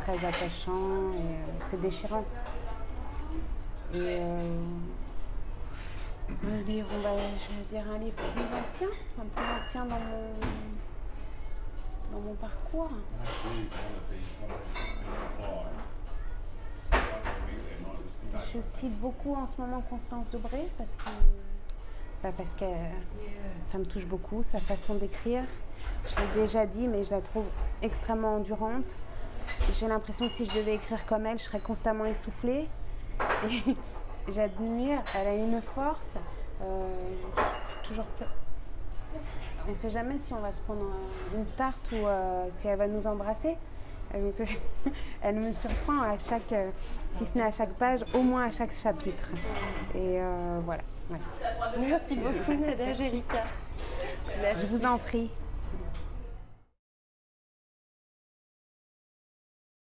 très 0.00 0.16
attachants 0.24 1.12
et 1.14 1.68
c'est 1.68 1.80
déchirant. 1.80 2.24
Et 3.94 4.20
un 6.30 6.62
livre, 6.66 6.88
je 6.92 7.54
vais 7.54 7.64
dire 7.70 7.84
un 7.92 7.98
livre 7.98 8.16
plus 8.16 8.42
ancien, 8.62 8.88
un 9.18 9.26
peu 9.34 9.42
ancien 9.42 9.84
dans 9.86 9.98
mon, 9.98 10.30
dans 12.12 12.20
mon 12.20 12.34
parcours. 12.34 12.90
Je 18.52 18.60
cite 18.62 18.98
beaucoup 19.00 19.34
en 19.34 19.46
ce 19.46 19.60
moment 19.60 19.82
Constance 19.90 20.30
Dobré 20.30 20.68
parce 20.78 20.94
que, 20.94 21.10
parce 22.32 22.52
que 22.52 22.64
ça 23.64 23.78
me 23.78 23.84
touche 23.84 24.06
beaucoup, 24.06 24.42
sa 24.42 24.58
façon 24.58 24.94
d'écrire. 24.94 25.44
Je 26.04 26.16
l'ai 26.20 26.42
déjà 26.42 26.66
dit, 26.66 26.88
mais 26.88 27.04
je 27.04 27.10
la 27.10 27.20
trouve 27.20 27.44
extrêmement 27.82 28.36
endurante. 28.36 28.86
J'ai 29.78 29.88
l'impression 29.88 30.28
que 30.28 30.34
si 30.34 30.46
je 30.46 30.54
devais 30.54 30.74
écrire 30.74 31.04
comme 31.06 31.26
elle, 31.26 31.38
je 31.38 31.44
serais 31.44 31.60
constamment 31.60 32.04
essoufflée. 32.04 32.68
J'admire, 34.28 35.02
elle 35.14 35.26
a 35.26 35.34
une 35.34 35.60
force. 35.60 36.16
Euh, 36.62 36.86
toujours 37.82 38.06
On 39.66 39.70
ne 39.70 39.74
sait 39.74 39.90
jamais 39.90 40.18
si 40.18 40.32
on 40.32 40.40
va 40.40 40.52
se 40.52 40.60
prendre 40.60 40.86
une 41.34 41.44
tarte 41.56 41.92
ou 41.92 42.06
euh, 42.06 42.46
si 42.56 42.68
elle 42.68 42.78
va 42.78 42.86
nous 42.86 43.06
embrasser. 43.06 43.56
Elle 45.22 45.34
me, 45.34 45.52
surprend 45.52 46.00
à 46.02 46.16
chaque, 46.18 46.52
euh, 46.52 46.70
si 47.10 47.26
ce 47.26 47.36
n'est 47.36 47.42
à 47.42 47.50
chaque 47.50 47.72
page, 47.72 47.98
au 48.14 48.22
moins 48.22 48.44
à 48.44 48.50
chaque 48.52 48.72
chapitre. 48.72 49.28
Et 49.96 50.20
voilà. 50.64 50.84
Merci 51.78 52.16
beaucoup 52.16 52.54
Nada 52.54 52.94
Jérica. 52.94 53.44
Je 54.42 54.66
vous 54.66 54.84
en 54.84 54.98
prie. 54.98 55.30